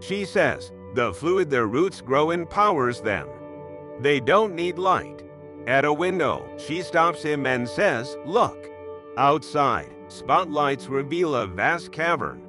She 0.00 0.24
says, 0.24 0.72
The 0.94 1.12
fluid 1.14 1.48
their 1.48 1.66
roots 1.66 2.00
grow 2.00 2.30
in 2.30 2.46
powers 2.46 3.00
them. 3.00 3.28
They 4.00 4.20
don't 4.20 4.54
need 4.54 4.78
light. 4.78 5.22
At 5.66 5.84
a 5.84 5.92
window, 5.92 6.44
she 6.58 6.82
stops 6.82 7.22
him 7.22 7.46
and 7.46 7.68
says, 7.68 8.16
Look. 8.26 8.68
Outside, 9.16 9.90
spotlights 10.08 10.88
reveal 10.88 11.34
a 11.34 11.46
vast 11.46 11.92
cavern. 11.92 12.42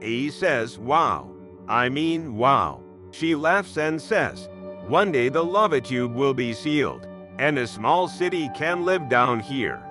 He 0.00 0.30
says, 0.30 0.78
Wow. 0.78 1.30
I 1.68 1.88
mean, 1.88 2.36
wow. 2.36 2.82
She 3.10 3.34
laughs 3.34 3.76
and 3.76 4.00
says, 4.00 4.48
One 4.88 5.12
day 5.12 5.28
the 5.28 5.44
lava 5.44 5.80
tube 5.80 6.14
will 6.14 6.34
be 6.34 6.52
sealed, 6.52 7.06
and 7.38 7.58
a 7.58 7.66
small 7.66 8.08
city 8.08 8.50
can 8.54 8.84
live 8.84 9.08
down 9.08 9.40
here. 9.40 9.82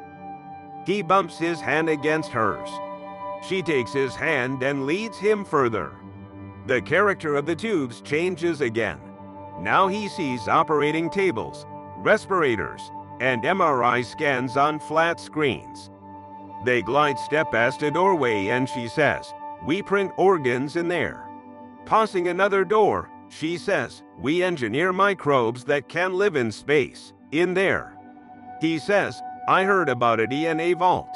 He 0.85 1.01
bumps 1.01 1.37
his 1.37 1.59
hand 1.59 1.89
against 1.89 2.31
hers. 2.31 2.69
She 3.47 3.61
takes 3.61 3.93
his 3.93 4.15
hand 4.15 4.63
and 4.63 4.85
leads 4.85 5.17
him 5.17 5.45
further. 5.45 5.91
The 6.67 6.81
character 6.81 7.35
of 7.35 7.45
the 7.45 7.55
tubes 7.55 8.01
changes 8.01 8.61
again. 8.61 8.99
Now 9.59 9.87
he 9.87 10.07
sees 10.07 10.47
operating 10.47 11.09
tables, 11.09 11.65
respirators, 11.97 12.91
and 13.19 13.43
MRI 13.43 14.03
scans 14.03 14.57
on 14.57 14.79
flat 14.79 15.19
screens. 15.19 15.91
They 16.65 16.81
glide 16.81 17.19
step 17.19 17.51
past 17.51 17.83
a 17.83 17.91
doorway 17.91 18.47
and 18.47 18.67
she 18.67 18.87
says, 18.87 19.31
We 19.65 19.83
print 19.83 20.11
organs 20.17 20.75
in 20.75 20.87
there. 20.87 21.29
Passing 21.85 22.29
another 22.29 22.65
door, 22.65 23.11
she 23.29 23.57
says, 23.57 24.01
We 24.17 24.41
engineer 24.41 24.91
microbes 24.91 25.63
that 25.65 25.87
can 25.87 26.13
live 26.13 26.35
in 26.35 26.51
space, 26.51 27.13
in 27.31 27.53
there. 27.53 27.95
He 28.59 28.79
says, 28.79 29.21
I 29.47 29.63
heard 29.63 29.89
about 29.89 30.19
a 30.19 30.27
DNA 30.27 30.75
vault. 30.75 31.15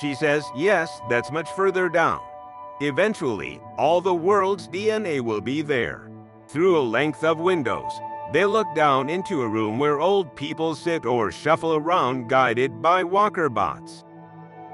She 0.00 0.14
says, 0.14 0.44
Yes, 0.54 1.00
that's 1.10 1.32
much 1.32 1.50
further 1.50 1.88
down. 1.88 2.20
Eventually, 2.80 3.60
all 3.76 4.00
the 4.00 4.14
world's 4.14 4.68
DNA 4.68 5.20
will 5.20 5.40
be 5.40 5.62
there. 5.62 6.10
Through 6.46 6.78
a 6.78 6.80
length 6.80 7.24
of 7.24 7.40
windows, 7.40 7.92
they 8.32 8.44
look 8.44 8.72
down 8.74 9.08
into 9.08 9.42
a 9.42 9.48
room 9.48 9.78
where 9.78 10.00
old 10.00 10.36
people 10.36 10.74
sit 10.74 11.04
or 11.04 11.32
shuffle 11.32 11.74
around 11.74 12.28
guided 12.28 12.80
by 12.80 13.02
walker 13.02 13.48
bots. 13.48 14.04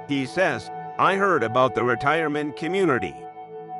He 0.09 0.27
says, 0.27 0.71
I 0.99 1.17
heard 1.17 1.43
about 1.43 1.75
the 1.75 1.83
retirement 1.83 2.57
community. 2.57 3.15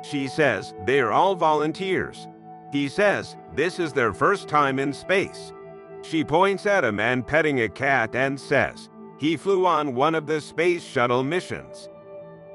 She 0.01 0.27
says, 0.27 0.73
they're 0.85 1.11
all 1.11 1.35
volunteers. 1.35 2.27
He 2.71 2.89
says, 2.89 3.37
this 3.53 3.79
is 3.79 3.93
their 3.93 4.13
first 4.13 4.47
time 4.47 4.79
in 4.79 4.91
space. 4.91 5.53
She 6.01 6.23
points 6.23 6.65
at 6.65 6.83
a 6.83 6.91
man 6.91 7.23
petting 7.23 7.61
a 7.61 7.69
cat 7.69 8.15
and 8.15 8.39
says, 8.39 8.89
he 9.17 9.37
flew 9.37 9.65
on 9.65 9.95
one 9.95 10.15
of 10.15 10.27
the 10.27 10.41
space 10.41 10.83
shuttle 10.83 11.23
missions. 11.23 11.89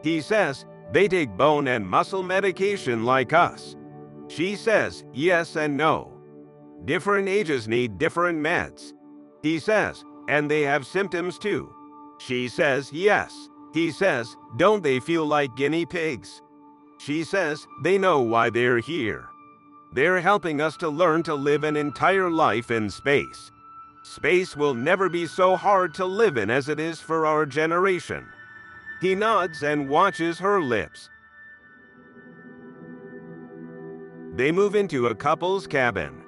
He 0.02 0.20
says, 0.20 0.66
they 0.92 1.08
take 1.08 1.36
bone 1.36 1.68
and 1.68 1.86
muscle 1.86 2.22
medication 2.22 3.04
like 3.04 3.32
us. 3.32 3.76
She 4.28 4.56
says, 4.56 5.04
yes 5.12 5.56
and 5.56 5.76
no. 5.76 6.12
Different 6.84 7.28
ages 7.28 7.68
need 7.68 7.98
different 7.98 8.38
meds. 8.38 8.92
He 9.42 9.58
says, 9.58 10.04
and 10.28 10.50
they 10.50 10.62
have 10.62 10.86
symptoms 10.86 11.38
too. 11.38 11.72
She 12.18 12.48
says, 12.48 12.92
yes. 12.92 13.34
He 13.72 13.90
says, 13.90 14.36
don't 14.56 14.82
they 14.82 15.00
feel 15.00 15.26
like 15.26 15.56
guinea 15.56 15.86
pigs? 15.86 16.42
She 16.98 17.24
says, 17.24 17.66
they 17.82 17.98
know 17.98 18.20
why 18.20 18.50
they're 18.50 18.78
here. 18.78 19.26
They're 19.92 20.20
helping 20.20 20.60
us 20.60 20.76
to 20.78 20.88
learn 20.88 21.22
to 21.24 21.34
live 21.34 21.64
an 21.64 21.76
entire 21.76 22.30
life 22.30 22.70
in 22.70 22.90
space. 22.90 23.50
Space 24.02 24.56
will 24.56 24.74
never 24.74 25.08
be 25.08 25.26
so 25.26 25.56
hard 25.56 25.94
to 25.94 26.04
live 26.04 26.36
in 26.36 26.50
as 26.50 26.68
it 26.68 26.78
is 26.78 27.00
for 27.00 27.26
our 27.26 27.46
generation. 27.46 28.26
He 29.00 29.14
nods 29.14 29.62
and 29.62 29.88
watches 29.88 30.38
her 30.38 30.60
lips. 30.60 31.08
They 34.34 34.52
move 34.52 34.74
into 34.74 35.08
a 35.08 35.14
couple's 35.14 35.66
cabin. 35.66 36.22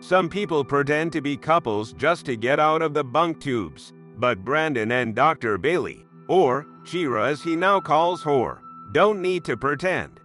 Some 0.00 0.28
people 0.28 0.64
pretend 0.64 1.12
to 1.12 1.20
be 1.20 1.36
couples 1.36 1.92
just 1.92 2.26
to 2.26 2.36
get 2.36 2.60
out 2.60 2.82
of 2.82 2.94
the 2.94 3.04
bunk 3.04 3.40
tubes, 3.40 3.92
but 4.18 4.44
Brandon 4.44 4.92
and 4.92 5.14
Dr. 5.14 5.58
Bailey, 5.58 6.06
or 6.28 6.66
Shira 6.84 7.28
as 7.28 7.42
he 7.42 7.56
now 7.56 7.80
calls 7.80 8.22
her, 8.22 8.60
don't 8.92 9.22
need 9.22 9.44
to 9.44 9.56
pretend. 9.56 10.20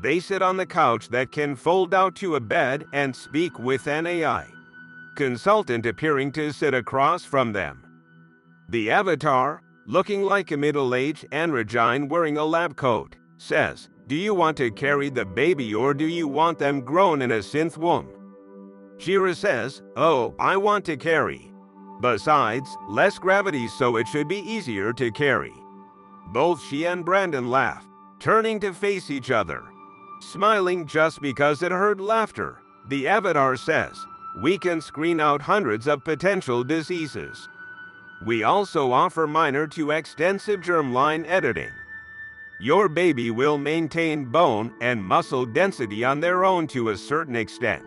They 0.00 0.20
sit 0.20 0.42
on 0.42 0.56
the 0.56 0.66
couch 0.66 1.08
that 1.08 1.32
can 1.32 1.56
fold 1.56 1.94
out 1.94 2.14
to 2.16 2.36
a 2.36 2.40
bed 2.40 2.84
and 2.92 3.14
speak 3.14 3.58
with 3.58 3.86
an 3.86 4.06
AI 4.06 4.46
consultant 5.14 5.86
appearing 5.86 6.32
to 6.32 6.52
sit 6.52 6.74
across 6.74 7.24
from 7.24 7.52
them. 7.52 7.84
The 8.68 8.90
avatar, 8.90 9.62
looking 9.86 10.22
like 10.22 10.50
a 10.50 10.56
middle-aged 10.56 11.26
androgyne 11.30 12.08
wearing 12.08 12.38
a 12.38 12.44
lab 12.44 12.76
coat, 12.76 13.16
says, 13.36 13.88
Do 14.06 14.14
you 14.14 14.34
want 14.34 14.56
to 14.58 14.70
carry 14.70 15.10
the 15.10 15.24
baby 15.24 15.74
or 15.74 15.94
do 15.94 16.06
you 16.06 16.28
want 16.28 16.58
them 16.58 16.80
grown 16.80 17.22
in 17.22 17.32
a 17.32 17.38
synth 17.38 17.76
womb? 17.76 18.08
Shira 18.98 19.34
says, 19.34 19.82
Oh, 19.96 20.34
I 20.38 20.56
want 20.56 20.84
to 20.86 20.96
carry. 20.96 21.52
Besides, 22.00 22.68
less 22.88 23.18
gravity 23.18 23.68
so 23.68 23.96
it 23.96 24.08
should 24.08 24.28
be 24.28 24.38
easier 24.38 24.92
to 24.94 25.10
carry. 25.12 25.52
Both 26.32 26.62
she 26.64 26.86
and 26.86 27.04
Brandon 27.04 27.50
laugh, 27.50 27.86
turning 28.18 28.60
to 28.60 28.72
face 28.72 29.10
each 29.10 29.30
other. 29.30 29.62
Smiling 30.20 30.86
just 30.86 31.20
because 31.20 31.62
it 31.62 31.70
heard 31.70 32.00
laughter, 32.00 32.60
the 32.88 33.06
avatar 33.06 33.56
says, 33.56 33.96
we 34.36 34.58
can 34.58 34.80
screen 34.80 35.20
out 35.20 35.40
hundreds 35.40 35.86
of 35.86 36.04
potential 36.04 36.64
diseases. 36.64 37.48
We 38.24 38.42
also 38.42 38.90
offer 38.90 39.26
minor 39.26 39.66
to 39.68 39.90
extensive 39.90 40.60
germline 40.60 41.26
editing. 41.28 41.72
Your 42.58 42.88
baby 42.88 43.30
will 43.30 43.58
maintain 43.58 44.24
bone 44.24 44.72
and 44.80 45.04
muscle 45.04 45.44
density 45.44 46.04
on 46.04 46.20
their 46.20 46.44
own 46.44 46.66
to 46.68 46.90
a 46.90 46.96
certain 46.96 47.36
extent. 47.36 47.84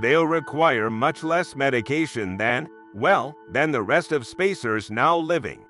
They'll 0.00 0.26
require 0.26 0.90
much 0.90 1.24
less 1.24 1.56
medication 1.56 2.36
than, 2.36 2.68
well, 2.92 3.36
than 3.50 3.70
the 3.70 3.82
rest 3.82 4.12
of 4.12 4.26
spacers 4.26 4.90
now 4.90 5.16
living. 5.16 5.64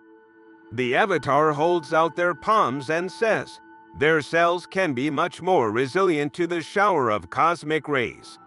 The 0.73 0.97
avatar 0.97 1.53
holds 1.53 1.95
out 1.95 2.17
their 2.17 2.35
palms 2.35 2.91
and 2.91 3.11
says, 3.11 3.61
their 3.99 4.21
cells 4.21 4.67
can 4.67 4.93
be 4.93 5.11
much 5.11 5.41
more 5.41 5.71
resilient 5.71 6.33
to 6.35 6.47
the 6.47 6.63
shower 6.63 7.11
of 7.11 7.31
cosmic 7.31 7.89
rays. 7.89 8.39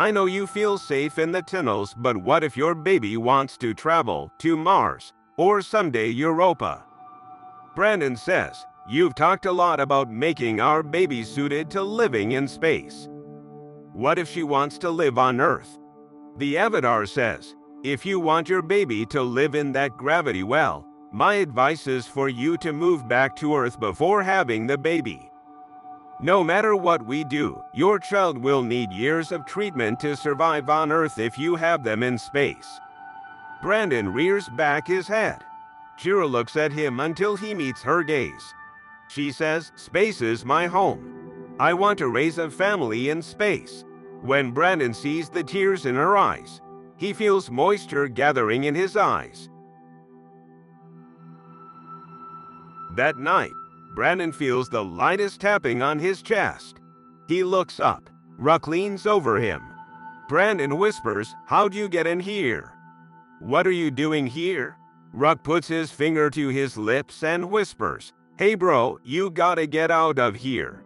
I 0.00 0.10
know 0.10 0.24
you 0.24 0.46
feel 0.46 0.78
safe 0.78 1.18
in 1.18 1.30
the 1.30 1.42
tunnels, 1.42 1.92
but 1.94 2.16
what 2.16 2.42
if 2.42 2.56
your 2.56 2.74
baby 2.74 3.18
wants 3.18 3.58
to 3.58 3.74
travel 3.74 4.32
to 4.38 4.56
Mars 4.56 5.12
or 5.36 5.60
someday 5.60 6.08
Europa? 6.08 6.82
Brandon 7.76 8.16
says, 8.16 8.64
You've 8.88 9.14
talked 9.14 9.44
a 9.44 9.52
lot 9.52 9.78
about 9.78 10.10
making 10.10 10.58
our 10.58 10.82
baby 10.82 11.22
suited 11.22 11.70
to 11.72 11.82
living 11.82 12.32
in 12.32 12.48
space. 12.48 13.10
What 13.92 14.18
if 14.18 14.26
she 14.26 14.42
wants 14.42 14.78
to 14.78 14.88
live 14.88 15.18
on 15.18 15.38
Earth? 15.38 15.78
The 16.38 16.56
Avatar 16.56 17.04
says, 17.04 17.54
If 17.84 18.06
you 18.06 18.20
want 18.20 18.48
your 18.48 18.62
baby 18.62 19.04
to 19.04 19.20
live 19.20 19.54
in 19.54 19.70
that 19.72 19.98
gravity 19.98 20.44
well, 20.44 20.86
my 21.12 21.34
advice 21.34 21.86
is 21.86 22.06
for 22.06 22.30
you 22.30 22.56
to 22.56 22.72
move 22.72 23.06
back 23.06 23.36
to 23.36 23.54
Earth 23.54 23.78
before 23.78 24.22
having 24.22 24.66
the 24.66 24.78
baby. 24.78 25.29
No 26.22 26.44
matter 26.44 26.76
what 26.76 27.06
we 27.06 27.24
do, 27.24 27.62
your 27.72 27.98
child 27.98 28.36
will 28.36 28.62
need 28.62 28.92
years 28.92 29.32
of 29.32 29.46
treatment 29.46 29.98
to 30.00 30.14
survive 30.14 30.68
on 30.68 30.92
Earth 30.92 31.18
if 31.18 31.38
you 31.38 31.56
have 31.56 31.82
them 31.82 32.02
in 32.02 32.18
space. 32.18 32.68
Brandon 33.62 34.12
rears 34.12 34.46
back 34.50 34.86
his 34.86 35.08
head. 35.08 35.42
Shira 35.96 36.26
looks 36.26 36.56
at 36.56 36.72
him 36.72 37.00
until 37.00 37.36
he 37.36 37.54
meets 37.54 37.80
her 37.82 38.02
gaze. 38.02 38.54
She 39.08 39.32
says, 39.32 39.72
Space 39.76 40.20
is 40.20 40.44
my 40.44 40.66
home. 40.66 41.56
I 41.58 41.72
want 41.72 41.98
to 42.00 42.08
raise 42.08 42.36
a 42.36 42.50
family 42.50 43.08
in 43.08 43.22
space. 43.22 43.84
When 44.20 44.50
Brandon 44.50 44.92
sees 44.92 45.30
the 45.30 45.42
tears 45.42 45.86
in 45.86 45.94
her 45.94 46.18
eyes, 46.18 46.60
he 46.96 47.14
feels 47.14 47.50
moisture 47.50 48.08
gathering 48.08 48.64
in 48.64 48.74
his 48.74 48.94
eyes. 48.94 49.48
That 52.94 53.16
night, 53.16 53.52
Brandon 53.94 54.32
feels 54.32 54.68
the 54.68 54.84
lightest 54.84 55.40
tapping 55.40 55.82
on 55.82 55.98
his 55.98 56.22
chest. 56.22 56.80
He 57.28 57.42
looks 57.42 57.80
up. 57.80 58.08
Ruck 58.38 58.68
leans 58.68 59.06
over 59.06 59.36
him. 59.36 59.62
Brandon 60.28 60.78
whispers, 60.78 61.34
How'd 61.46 61.74
you 61.74 61.88
get 61.88 62.06
in 62.06 62.20
here? 62.20 62.72
What 63.40 63.66
are 63.66 63.72
you 63.72 63.90
doing 63.90 64.26
here? 64.26 64.76
Ruck 65.12 65.42
puts 65.42 65.66
his 65.66 65.90
finger 65.90 66.30
to 66.30 66.48
his 66.48 66.76
lips 66.76 67.24
and 67.24 67.50
whispers, 67.50 68.12
Hey 68.38 68.54
bro, 68.54 68.98
you 69.04 69.30
gotta 69.30 69.66
get 69.66 69.90
out 69.90 70.18
of 70.18 70.36
here. 70.36 70.84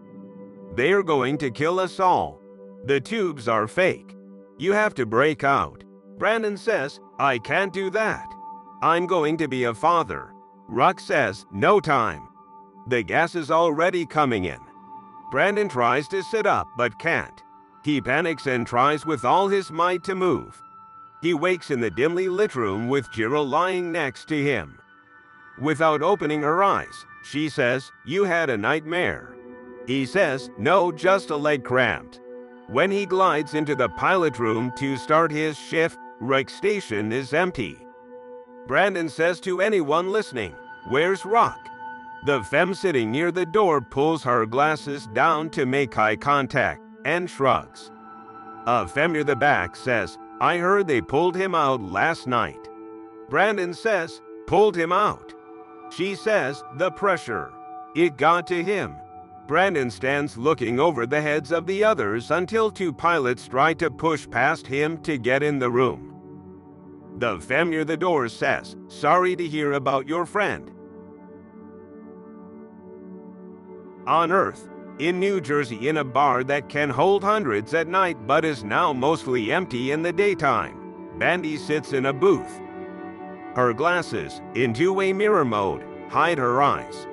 They're 0.75 1.03
going 1.03 1.39
to 1.39 1.51
kill 1.51 1.79
us 1.79 2.01
all. 2.01 2.41
The 2.87 3.01
tubes 3.01 3.49
are 3.49 3.69
fake. 3.69 4.17
You 4.59 4.73
have 4.73 4.95
to 4.95 5.07
break 5.07 5.45
out. 5.45 5.85
Brandon 6.19 6.57
says, 6.57 7.01
I 7.19 7.39
can't 7.39 7.73
do 7.73 7.91
that. 7.91 8.27
I'm 8.83 9.07
going 9.07 9.37
to 9.39 9.49
be 9.49 9.65
a 9.65 9.75
father. 9.75 10.33
Ruck 10.69 11.01
says, 11.01 11.47
No 11.53 11.81
time. 11.81 12.29
The 12.87 13.03
gas 13.03 13.35
is 13.35 13.51
already 13.51 14.05
coming 14.05 14.45
in. 14.45 14.61
Brandon 15.31 15.69
tries 15.69 16.07
to 16.09 16.23
sit 16.23 16.47
up 16.47 16.69
but 16.77 16.99
can't. 16.99 17.43
He 17.83 18.01
panics 18.01 18.47
and 18.47 18.67
tries 18.67 19.05
with 19.07 19.25
all 19.25 19.49
his 19.49 19.71
might 19.71 20.05
to 20.05 20.15
move. 20.15 20.61
He 21.23 21.35
wakes 21.35 21.71
in 21.71 21.81
the 21.81 21.91
dimly 21.91 22.29
lit 22.29 22.55
room 22.55 22.89
with 22.89 23.09
Shira 23.13 23.41
lying 23.41 23.91
next 23.91 24.29
to 24.29 24.43
him. 24.43 24.79
Without 25.61 26.03
opening 26.03 26.43
her 26.43 26.63
eyes, 26.63 27.07
she 27.23 27.49
says, 27.49 27.91
You 28.05 28.25
had 28.25 28.51
a 28.51 28.59
nightmare. 28.59 29.35
He 29.87 30.05
says, 30.05 30.51
No, 30.59 30.93
just 30.93 31.31
a 31.31 31.37
leg 31.37 31.65
cramped. 31.65 32.21
When 32.69 32.91
he 32.91 33.07
glides 33.07 33.55
into 33.55 33.75
the 33.75 33.89
pilot 33.91 34.39
room 34.39 34.73
to 34.79 34.97
start 34.97 35.31
his 35.31 35.57
shift, 35.57 35.99
Ruck's 36.21 36.55
station 36.55 37.13
is 37.13 37.35
empty. 37.35 37.79
Brandon 38.67 39.09
says 39.09 39.41
to 39.41 39.61
anyone 39.61 40.11
listening, 40.11 40.55
Where's 40.89 41.25
Ruck? 41.25 41.59
The 42.25 42.43
femme 42.43 42.73
sitting 42.73 43.11
near 43.11 43.31
the 43.31 43.45
door 43.45 43.83
pulls 43.83 44.23
her 44.23 44.47
glasses 44.47 45.07
down 45.09 45.51
to 45.51 45.67
make 45.67 45.99
eye 45.99 46.17
contact 46.17 46.81
and 47.05 47.29
shrugs. 47.29 47.91
A 48.67 48.89
femme 48.89 49.13
near 49.13 49.25
the 49.25 49.37
back 49.37 49.77
says, 49.77 50.17
I 50.41 50.57
heard 50.57 50.87
they 50.87 51.03
pulled 51.03 51.37
him 51.37 51.55
out 51.55 51.83
last 51.83 52.27
night. 52.27 52.69
Brandon 53.29 53.75
says, 53.75 54.23
Pulled 54.47 54.75
him 54.75 54.91
out. 54.91 55.35
She 55.91 56.15
says, 56.15 56.65
The 56.77 56.91
pressure. 56.93 57.53
It 57.95 58.17
got 58.17 58.47
to 58.47 58.65
him. 58.65 58.97
Brandon 59.47 59.91
stands 59.91 60.39
looking 60.39 60.81
over 60.81 61.07
the 61.07 61.21
heads 61.21 61.53
of 61.53 61.67
the 61.67 61.85
others 61.85 62.31
until 62.31 62.71
two 62.71 62.93
pilots 62.93 63.47
try 63.47 63.75
to 63.75 63.91
push 63.91 64.29
past 64.31 64.67
him 64.67 64.97
to 65.03 65.19
get 65.19 65.43
in 65.43 65.59
the 65.59 65.71
room. 65.71 66.15
The 67.19 67.39
femme 67.39 67.69
near 67.69 67.85
the 67.85 67.99
door 67.99 68.31
says, 68.31 68.77
Sorry 68.89 69.37
to 69.37 69.47
hear 69.47 69.73
about 69.73 70.09
your 70.09 70.25
friend. 70.25 70.71
On 74.07 74.31
Earth, 74.31 74.69
in 74.99 75.19
New 75.19 75.41
Jersey, 75.41 75.89
in 75.89 75.97
a 75.97 76.05
bar 76.05 76.45
that 76.45 76.69
can 76.69 76.91
hold 76.91 77.25
hundreds 77.25 77.73
at 77.73 77.89
night 77.89 78.27
but 78.27 78.45
is 78.45 78.63
now 78.63 78.93
mostly 78.93 79.51
empty 79.51 79.93
in 79.93 80.03
the 80.03 80.13
daytime, 80.13 80.77
Bandy 81.19 81.57
sits 81.57 81.95
in 81.95 82.07
a 82.07 82.13
booth. 82.13 82.61
Her 83.57 83.73
glasses, 83.73 84.43
in 84.55 84.75
two 84.75 84.93
way 84.93 85.13
mirror 85.15 85.45
mode, 85.45 85.85
hide 86.11 86.37
her 86.37 86.61
eyes. 86.61 87.07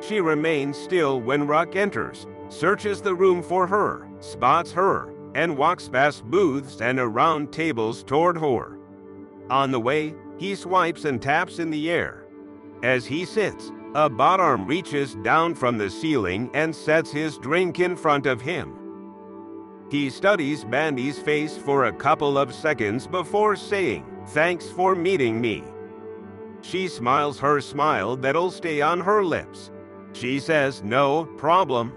She 0.00 0.20
remains 0.20 0.76
still 0.76 1.20
when 1.20 1.48
Ruck 1.48 1.74
enters, 1.74 2.26
searches 2.48 3.00
the 3.00 3.14
room 3.14 3.42
for 3.42 3.66
her, 3.66 4.06
spots 4.20 4.70
her, 4.72 5.12
and 5.34 5.58
walks 5.58 5.88
past 5.88 6.24
booths 6.24 6.80
and 6.80 7.00
around 7.00 7.52
tables 7.52 8.04
toward 8.04 8.38
her. 8.38 8.78
On 9.50 9.72
the 9.72 9.80
way, 9.80 10.14
he 10.38 10.54
swipes 10.54 11.04
and 11.06 11.20
taps 11.20 11.58
in 11.58 11.70
the 11.70 11.90
air. 11.90 12.24
As 12.82 13.04
he 13.04 13.24
sits, 13.24 13.72
a 13.96 14.10
bot 14.10 14.40
arm 14.40 14.66
reaches 14.66 15.14
down 15.14 15.54
from 15.54 15.78
the 15.78 15.88
ceiling 15.88 16.50
and 16.52 16.76
sets 16.76 17.10
his 17.10 17.38
drink 17.38 17.80
in 17.80 17.96
front 17.96 18.26
of 18.26 18.42
him. 18.42 18.76
He 19.90 20.10
studies 20.10 20.64
Bandy's 20.64 21.18
face 21.18 21.56
for 21.56 21.86
a 21.86 21.92
couple 21.92 22.36
of 22.36 22.54
seconds 22.54 23.06
before 23.06 23.56
saying, 23.56 24.04
Thanks 24.28 24.68
for 24.68 24.94
meeting 24.94 25.40
me. 25.40 25.64
She 26.60 26.88
smiles 26.88 27.38
her 27.38 27.58
smile 27.62 28.16
that'll 28.16 28.50
stay 28.50 28.82
on 28.82 29.00
her 29.00 29.24
lips. 29.24 29.70
She 30.12 30.40
says, 30.40 30.82
No 30.82 31.24
problem. 31.38 31.90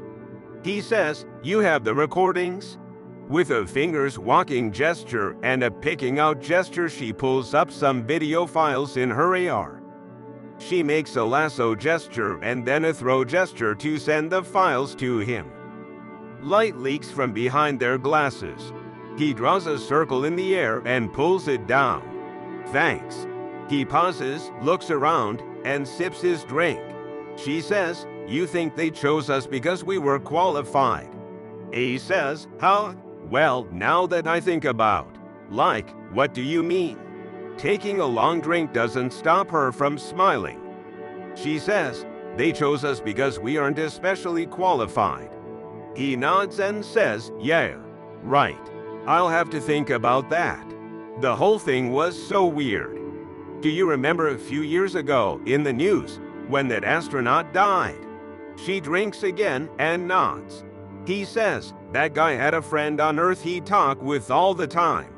He 0.63 0.79
says, 0.79 1.25
You 1.43 1.59
have 1.59 1.83
the 1.83 1.93
recordings? 1.93 2.77
With 3.27 3.51
a 3.51 3.67
fingers 3.67 4.17
walking 4.17 4.71
gesture 4.71 5.35
and 5.43 5.63
a 5.63 5.69
picking 5.69 6.17
out 6.17 6.39
gesture, 6.39 6.87
she 6.87 7.11
pulls 7.11 7.53
up 7.53 7.69
some 7.69 8.07
video 8.07 8.45
files 8.45 8.95
in 8.95 9.09
her 9.09 9.35
AR. 9.49 9.78
She 10.59 10.83
makes 10.83 11.15
a 11.15 11.23
lasso 11.23 11.73
gesture 11.73 12.37
and 12.43 12.65
then 12.65 12.85
a 12.85 12.93
throw 12.93 13.23
gesture 13.23 13.73
to 13.75 13.97
send 13.97 14.31
the 14.31 14.43
files 14.43 14.93
to 14.95 15.19
him. 15.19 15.51
Light 16.41 16.75
leaks 16.75 17.09
from 17.09 17.33
behind 17.33 17.79
their 17.79 17.97
glasses. 17.97 18.73
He 19.17 19.33
draws 19.33 19.67
a 19.67 19.79
circle 19.79 20.25
in 20.25 20.35
the 20.35 20.55
air 20.55 20.81
and 20.85 21.11
pulls 21.11 21.47
it 21.47 21.65
down. 21.65 22.03
Thanks. 22.67 23.25
He 23.69 23.85
pauses, 23.85 24.51
looks 24.61 24.91
around, 24.91 25.41
and 25.65 25.87
sips 25.87 26.21
his 26.21 26.43
drink. 26.43 26.79
She 27.35 27.61
says, 27.61 28.05
You 28.27 28.45
think 28.45 28.75
they 28.75 28.89
chose 28.89 29.29
us 29.29 29.47
because 29.47 29.83
we 29.83 29.97
were 29.97 30.19
qualified. 30.19 31.09
He 31.71 31.97
says, 31.97 32.47
How? 32.59 32.95
Well, 33.29 33.67
now 33.71 34.07
that 34.07 34.27
I 34.27 34.39
think 34.39 34.65
about, 34.65 35.17
like, 35.49 35.89
what 36.13 36.33
do 36.33 36.41
you 36.41 36.63
mean? 36.63 36.97
Taking 37.59 37.99
a 37.99 38.05
long 38.05 38.39
drink 38.39 38.71
doesn't 38.71 39.11
stop 39.11 39.51
her 39.51 39.73
from 39.73 39.97
smiling. 39.97 40.61
She 41.35 41.59
says, 41.59 42.05
They 42.37 42.53
chose 42.53 42.85
us 42.85 43.01
because 43.01 43.37
we 43.37 43.57
aren't 43.57 43.79
especially 43.79 44.45
qualified. 44.45 45.29
He 45.93 46.15
nods 46.15 46.61
and 46.61 46.85
says, 46.85 47.33
Yeah, 47.37 47.75
right. 48.23 48.57
I'll 49.05 49.27
have 49.27 49.49
to 49.49 49.59
think 49.59 49.89
about 49.89 50.29
that. 50.29 50.65
The 51.19 51.35
whole 51.35 51.59
thing 51.59 51.91
was 51.91 52.17
so 52.17 52.45
weird. 52.45 52.97
Do 53.59 53.67
you 53.67 53.89
remember 53.89 54.29
a 54.29 54.39
few 54.39 54.61
years 54.61 54.95
ago 54.95 55.41
in 55.45 55.63
the 55.63 55.73
news 55.73 56.21
when 56.47 56.69
that 56.69 56.85
astronaut 56.85 57.53
died? 57.53 58.07
She 58.55 58.79
drinks 58.79 59.23
again 59.23 59.69
and 59.79 60.07
nods. 60.07 60.63
He 61.05 61.25
says, 61.25 61.73
that 61.91 62.13
guy 62.13 62.35
had 62.35 62.53
a 62.53 62.61
friend 62.61 63.01
on 63.01 63.19
Earth 63.19 63.43
he 63.43 63.59
talked 63.59 64.01
with 64.01 64.31
all 64.31 64.53
the 64.53 64.67
time. 64.67 65.13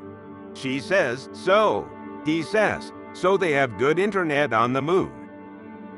She 0.54 0.80
says, 0.80 1.28
so. 1.32 1.88
He 2.24 2.42
says, 2.42 2.92
so 3.12 3.36
they 3.36 3.52
have 3.52 3.78
good 3.78 3.98
internet 3.98 4.52
on 4.52 4.72
the 4.72 4.82
moon. 4.82 5.12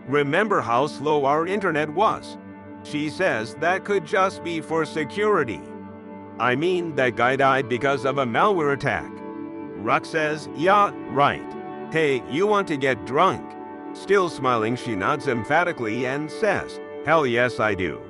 Remember 0.06 0.60
how 0.60 0.87
slow 0.87 1.24
our 1.24 1.46
internet 1.46 1.88
was? 1.88 2.37
She 2.82 3.08
says 3.08 3.54
that 3.56 3.84
could 3.84 4.04
just 4.04 4.44
be 4.44 4.60
for 4.60 4.84
security. 4.84 5.62
I 6.38 6.56
mean, 6.56 6.94
that 6.96 7.16
guy 7.16 7.37
died 7.37 7.68
because 7.68 8.04
of 8.04 8.18
a 8.18 8.26
malware 8.26 8.74
attack. 8.74 9.10
Ruck 9.76 10.04
says, 10.04 10.48
yeah, 10.56 10.90
right. 11.08 11.44
Hey, 11.92 12.22
you 12.30 12.46
want 12.46 12.68
to 12.68 12.76
get 12.76 13.06
drunk? 13.06 13.50
Still 13.94 14.28
smiling, 14.28 14.76
she 14.76 14.96
nods 14.96 15.28
emphatically 15.28 16.06
and 16.06 16.30
says, 16.30 16.80
hell 17.06 17.26
yes, 17.26 17.60
I 17.60 17.74
do. 17.74 18.02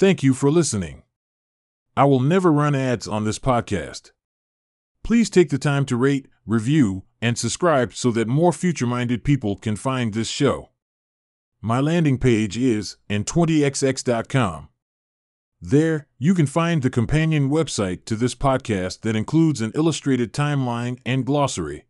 Thank 0.00 0.22
you 0.22 0.32
for 0.32 0.50
listening. 0.50 1.02
I 1.94 2.06
will 2.06 2.20
never 2.20 2.50
run 2.50 2.74
ads 2.74 3.06
on 3.06 3.24
this 3.24 3.38
podcast. 3.38 4.12
Please 5.04 5.28
take 5.28 5.50
the 5.50 5.58
time 5.58 5.84
to 5.84 5.94
rate, 5.94 6.26
review, 6.46 7.02
and 7.20 7.36
subscribe 7.36 7.92
so 7.92 8.10
that 8.12 8.26
more 8.26 8.50
future 8.50 8.86
minded 8.86 9.24
people 9.24 9.56
can 9.56 9.76
find 9.76 10.14
this 10.14 10.30
show. 10.30 10.70
My 11.60 11.80
landing 11.80 12.16
page 12.16 12.56
is 12.56 12.96
in20xx.com. 13.10 14.70
There, 15.60 16.06
you 16.18 16.32
can 16.32 16.46
find 16.46 16.80
the 16.80 16.88
companion 16.88 17.50
website 17.50 18.06
to 18.06 18.16
this 18.16 18.34
podcast 18.34 19.02
that 19.02 19.16
includes 19.16 19.60
an 19.60 19.72
illustrated 19.74 20.32
timeline 20.32 20.98
and 21.04 21.26
glossary. 21.26 21.84